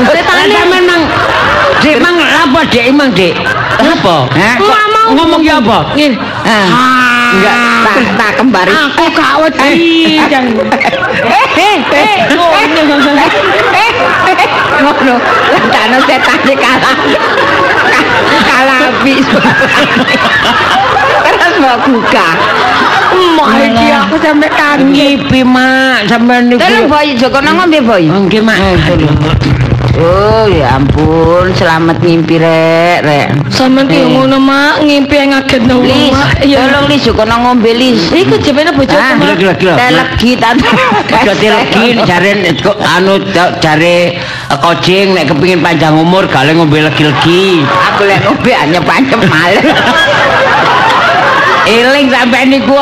Setane 0.05 0.53
Sampeyan 0.53 0.66
mang 0.68 1.03
Dek 1.80 1.97
mang 2.01 2.16
apa 2.20 2.61
Dek 2.68 2.92
mang 2.92 3.11
Dek? 3.12 3.32
Apa? 3.80 4.28
Mau 4.61 5.14
Ngomong 5.14 5.45
ya 5.45 5.61
apa? 5.61 5.84
Ngene. 5.95 6.16
Ah 7.35 7.82
enggak 7.85 7.85
tak 7.85 8.07
tak 8.14 8.32
kembari 8.39 8.70
Aku 8.70 9.05
gak 9.14 9.32
wedi. 9.43 9.70
Eh, 11.24 11.47
eh, 11.59 11.76
ngono. 12.35 12.80
ngono 14.85 15.14
lantana 15.51 15.99
setane 16.03 16.55
kalah 16.59 16.97
kalah 18.45 18.78
api 18.91 19.14
terus 21.24 21.55
mau 21.62 21.76
buka 21.87 22.28
Mak 23.14 23.62
iki 23.62 23.87
aku 23.95 24.18
sampe 24.18 24.51
kaget. 24.51 24.91
Ngipi 24.91 25.47
mak 25.47 26.11
sampean 26.11 26.51
niku. 26.51 26.59
Tolong 26.59 26.91
boy 26.91 27.09
Joko 27.14 27.39
nang 27.39 27.62
ngombe 27.62 27.78
boy 27.78 28.03
Nggih 28.11 28.43
mak. 28.43 28.59
Oh 29.95 30.51
ya 30.51 30.74
ampun, 30.74 31.55
selamat 31.55 32.03
ngimpi 32.03 32.42
rek, 32.42 33.07
rek. 33.07 33.26
Sampeyan 33.47 33.86
ki 33.86 33.99
ngono, 34.11 34.42
Mak, 34.42 34.82
ngimpi 34.82 35.14
yang 35.14 35.30
ngagetno 35.30 35.78
wong, 35.78 35.86
Lis, 35.86 36.11
Mak. 36.11 36.30
Iya. 36.42 36.57
tolong 36.66 36.86
Lis, 36.90 37.01
Joko 37.07 37.22
nang 37.22 37.40
ngombe 37.47 37.70
Lis. 37.70 38.11
Iku 38.11 38.34
jebene 38.42 38.74
bojoku, 38.74 38.99
Mak. 38.99 39.38
Gila 39.38 39.55
gila. 39.55 39.74
Teh 39.78 39.90
legi 39.95 40.30
tante. 40.34 40.66
Dadi 41.07 41.47
legi 41.47 41.86
jare 42.03 42.30
kok 42.59 42.76
anu 42.82 43.22
jare 43.62 44.18
eh, 44.18 44.59
kojing 44.59 45.14
nek 45.14 45.30
kepengin 45.30 45.62
panjang 45.62 45.95
umur 45.95 46.26
gale 46.26 46.59
ngombe 46.59 46.82
legi-legi. 46.82 47.62
Aku 47.62 48.03
lek 48.03 48.18
ngombe 48.26 48.51
anyep-anyep 48.51 49.20
malah. 49.30 49.62
Eling 51.64 52.12
sampean 52.12 52.52
niku. 52.52 52.76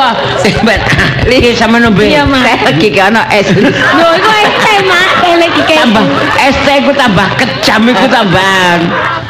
Lis 1.29 1.55
sama 1.55 1.79
ngombe. 1.79 2.03
Iya, 2.03 2.27
Mak. 2.27 2.43
Teh 2.43 2.59
legi 2.67 2.87
ki 2.91 2.99
ana 2.99 3.23
es. 3.31 3.47
Lho, 3.47 4.07
iku 4.19 4.31
ente, 4.43 4.73
Mak. 4.83 5.09
Elek 5.23 5.51
iki. 5.63 5.75
tambah 5.79 6.05
ST 6.39 6.67
ku 6.83 6.91
tambah 6.91 7.27
kejam 7.39 7.81
iku 7.87 8.05
tambahan. 8.11 8.79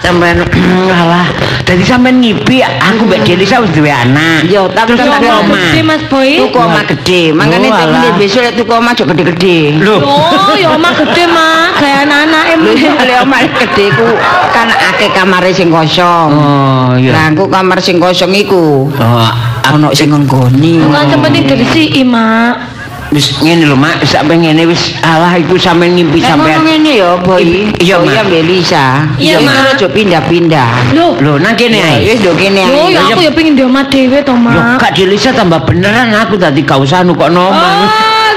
Sampean 0.04 0.44
alah. 1.00 1.26
Dadi 1.64 1.80
sampean 1.82 2.20
ngipi 2.20 2.60
aku 2.60 3.08
mbek 3.08 3.24
Delisa 3.24 3.64
wis 3.64 3.72
duwe 3.72 3.88
anak. 3.88 4.44
Yo, 4.52 4.68
tapi 4.68 4.94
Terus 4.94 5.08
kan 5.08 5.24
ada 5.24 5.40
omah. 5.40 5.72
Gede, 5.72 5.82
Mas 5.82 6.04
Boy. 6.12 6.44
Tuku 6.44 6.58
omah 6.60 6.84
gede, 6.84 7.22
makane 7.32 7.72
temene 7.72 7.88
alah. 8.04 8.14
besok 8.20 8.42
lek 8.44 8.54
tuku 8.60 8.72
omah 8.72 8.92
aja 8.92 9.04
gede-gede. 9.08 9.58
Lho. 9.80 9.96
Oh, 10.04 10.52
ya 10.60 10.76
omah 10.76 10.92
gede, 10.92 11.24
Mak. 11.24 11.68
Kayak 11.80 11.98
anak-anak 12.04 12.44
Lho, 12.60 12.72
em. 12.76 12.94
lek 13.00 13.18
omah 13.24 13.40
gede 13.48 13.86
ku 13.96 14.08
kan 14.52 14.68
akeh 14.70 15.10
kamare 15.16 15.50
sing 15.50 15.72
kosong. 15.72 16.30
Oh 16.30 16.92
Lah 16.94 17.00
iya. 17.00 17.32
aku 17.32 17.48
kamar 17.48 17.80
sing 17.80 17.96
kosong 17.98 18.36
iku 18.36 18.92
Oh, 18.92 19.30
ana 19.64 19.88
sing 19.96 20.12
nggoni. 20.12 20.84
Sepenting 20.84 21.48
dari 21.48 21.66
si 21.72 22.04
Mak. 22.04 22.73
Wis 23.14 23.38
ngene 23.46 23.70
lho 23.70 23.78
Mak, 23.78 24.02
sak 24.10 24.26
ngene 24.26 24.66
wis 24.66 24.98
alah 25.06 25.38
iku 25.38 25.54
sampean 25.54 25.94
ngimpi 25.94 26.18
sampean. 26.18 26.66
ngene 26.66 26.98
ya, 26.98 27.14
Boy. 27.22 27.70
Iya, 27.78 28.02
Boy 28.02 28.10
Mak. 28.10 28.26
ambek 28.26 28.42
Lisa. 28.42 29.06
Iya, 29.22 29.38
Mak. 29.38 29.78
aja 29.78 29.88
pindah-pindah. 29.88 30.98
Lho, 30.98 31.38
nang 31.38 31.54
kene 31.54 31.78
ae. 31.78 32.02
wis 32.10 32.20
do 32.26 32.34
kene 32.34 32.66
ae. 32.66 32.98
ya 32.98 33.06
aku 33.06 33.22
ya 33.22 33.32
pengen 33.32 33.54
di 33.54 33.62
omah 33.62 33.86
dhewe 33.86 34.26
to, 34.26 34.34
Yo 34.34 34.42
Mak. 34.42 34.82
Kak 34.82 34.92
Delisa 34.98 35.30
tambah 35.30 35.62
beneran 35.62 36.10
aku 36.18 36.42
tadi 36.42 36.66
gak 36.66 36.82
usah 36.82 37.06
nukok 37.06 37.30
nomor. 37.30 37.86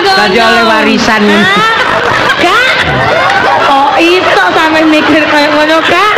Tadi 0.04 0.36
oleh 0.36 0.64
warisan. 0.68 1.24
Kak. 2.36 2.76
Oh, 3.66 3.90
iso 3.96 4.44
sampe 4.52 4.80
mikir 4.84 5.24
kayak 5.24 5.50
ngono, 5.56 5.80
Kak. 5.88 6.14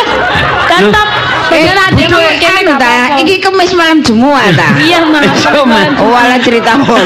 Tetep 0.68 1.08
beneran 1.48 1.90
kene 1.96 2.60
gak 2.66 2.76
ta, 2.76 2.90
apa-apa. 2.90 3.22
iki 3.22 3.40
kemis 3.40 3.72
malam 3.72 4.02
Jumat 4.02 4.50
ta. 4.58 4.74
Iya, 4.82 5.06
Mak. 5.06 6.02
Oh, 6.02 6.12
ala 6.12 6.36
cerita 6.42 6.74
apa? 6.74 6.98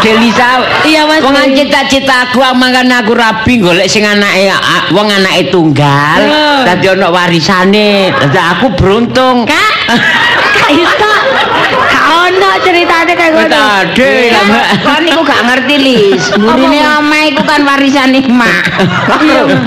Delisa 0.00 0.64
Iya, 0.80 1.04
Mas. 1.04 1.20
Wong 1.20 1.36
cita-cita 1.52 2.32
aku 2.32 2.40
mangan 2.56 2.88
aku 3.04 3.12
rapi 3.12 3.60
golek 3.60 3.84
sing 3.84 4.02
anake 4.08 4.48
wong 4.96 5.12
anake 5.12 5.52
tunggal. 5.52 6.20
Dadi 6.64 6.88
ana 6.88 7.12
warisane. 7.12 8.08
Dadi 8.08 8.38
aku 8.40 8.72
beruntung. 8.74 9.44
Kak. 9.44 9.74
Kak 10.56 10.68
iso. 10.72 11.10
Ono 12.30 12.50
ceritanya 12.62 13.10
kayak 13.18 13.34
Wis 13.34 13.50
ngono. 13.50 13.58
Mbak. 13.58 14.66
Kan 14.86 15.02
iku 15.02 15.20
gak 15.26 15.40
ngerti 15.50 15.74
Lis. 15.82 16.22
Murine 16.38 16.78
omah 17.02 17.22
iku 17.26 17.42
kan 17.42 17.66
warisane 17.66 18.22
mak. 18.30 18.70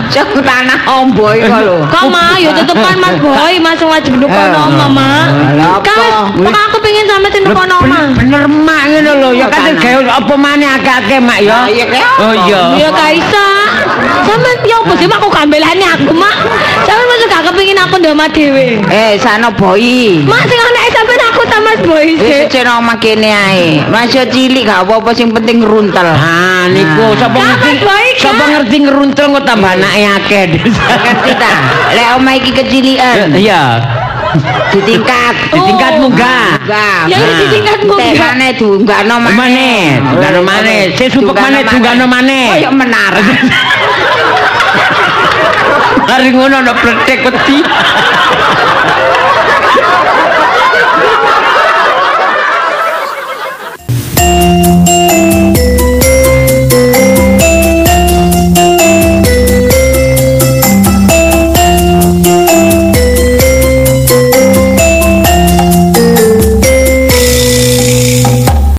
Cek 0.07 0.31
tanah 0.39 0.79
ombo 0.87 1.35
iku 1.35 1.59
lho. 1.59 1.83
Kok 1.91 2.07
mah 2.07 2.39
ya 2.39 2.55
tetepan 2.55 2.95
Mas 3.03 3.19
Boy, 3.19 3.59
Mas 3.59 3.83
wajib 3.83 4.15
nukono 4.15 4.71
omah, 4.71 4.89
Mak. 4.89 5.27
Lah, 5.59 5.83
apa? 5.83 5.91
Kan 5.91 5.99
pokok 6.39 6.63
aku 6.71 6.77
pengen 6.79 7.05
sampe 7.11 7.27
sing 7.35 7.43
nukono 7.43 7.83
omah. 7.83 8.15
Bener 8.15 8.47
mak 8.47 8.83
ngono 8.95 9.11
lho. 9.19 9.29
Ya 9.35 9.51
kan 9.51 9.75
gawe 9.75 10.23
apa 10.23 10.33
maneh 10.39 10.69
akeh-akeh 10.79 11.19
mak 11.19 11.43
ya. 11.43 11.67
Oh 12.23 12.33
iya. 12.47 12.61
Ya 12.79 12.87
gak 12.95 13.11
iso. 13.11 13.47
Sampe 14.23 14.49
ya 14.65 14.77
apa 14.81 14.93
sih 14.97 15.07
Mak 15.07 15.19
kok 15.21 15.31
gambelane 15.33 15.85
aku, 15.85 16.11
Mak? 16.15 16.35
Sampe 16.87 17.03
masuk 17.05 17.27
gak 17.29 17.43
kepengin 17.51 17.77
aku 17.79 17.95
omah 18.03 18.29
dhewe. 18.29 18.65
Eh, 18.89 19.13
sana 19.21 19.49
boy. 19.53 20.21
Mak 20.25 20.43
sing 20.49 20.59
anake 20.59 20.89
sampean 20.93 21.21
aku 21.31 21.41
ta 21.49 21.57
Mas 21.61 21.79
Boy 21.85 22.07
Wis 22.17 22.49
ceno 22.49 22.79
omah 22.81 22.97
kene 23.01 23.29
ae. 23.29 23.81
Masih 23.89 24.25
cilik 24.29 24.65
gak 24.65 24.85
apa-apa 24.85 25.13
sing 25.13 25.29
penting 25.33 25.61
runtel. 25.65 26.05
Ah 26.05 26.65
niku 26.69 27.13
sapa 27.17 27.37
ngerti 27.37 27.71
Mas 27.83 28.07
kan? 28.17 28.21
sapa 28.21 28.43
ngerti 28.51 28.77
ngeruntel 28.85 29.25
kok 29.39 29.43
tambah 29.45 29.71
anake 29.73 30.03
akeh. 30.21 30.43
Ngerti 30.67 31.31
ta? 31.37 31.53
Lek 31.93 32.07
omah 32.17 32.33
iki 32.37 32.51
kecilikan, 32.53 33.33
Iya. 33.33 33.63
ditingkat, 34.73 35.35
oh, 35.53 35.53
ditingkat 35.53 35.53
di 35.53 35.59
tingkat 35.69 35.93
munggah. 36.01 36.49
Munggah 36.65 37.33
di 37.37 37.45
tingkat 37.53 37.79
munggah. 37.85 38.11
Mane 38.33 38.47
dunggano 38.57 39.15
maneh. 39.19 39.33
mane 39.33 40.01
dunggano 40.01 40.41
mane 40.41 40.75
sing 40.97 41.09
dunggano 41.11 42.05
mane 42.07 42.39
koyo 42.49 42.71
menar 42.71 43.13
hari 46.07 46.29
ngono 46.35 46.55
ndak 46.63 46.77
pletek 46.81 47.19
wedi. 47.27 47.57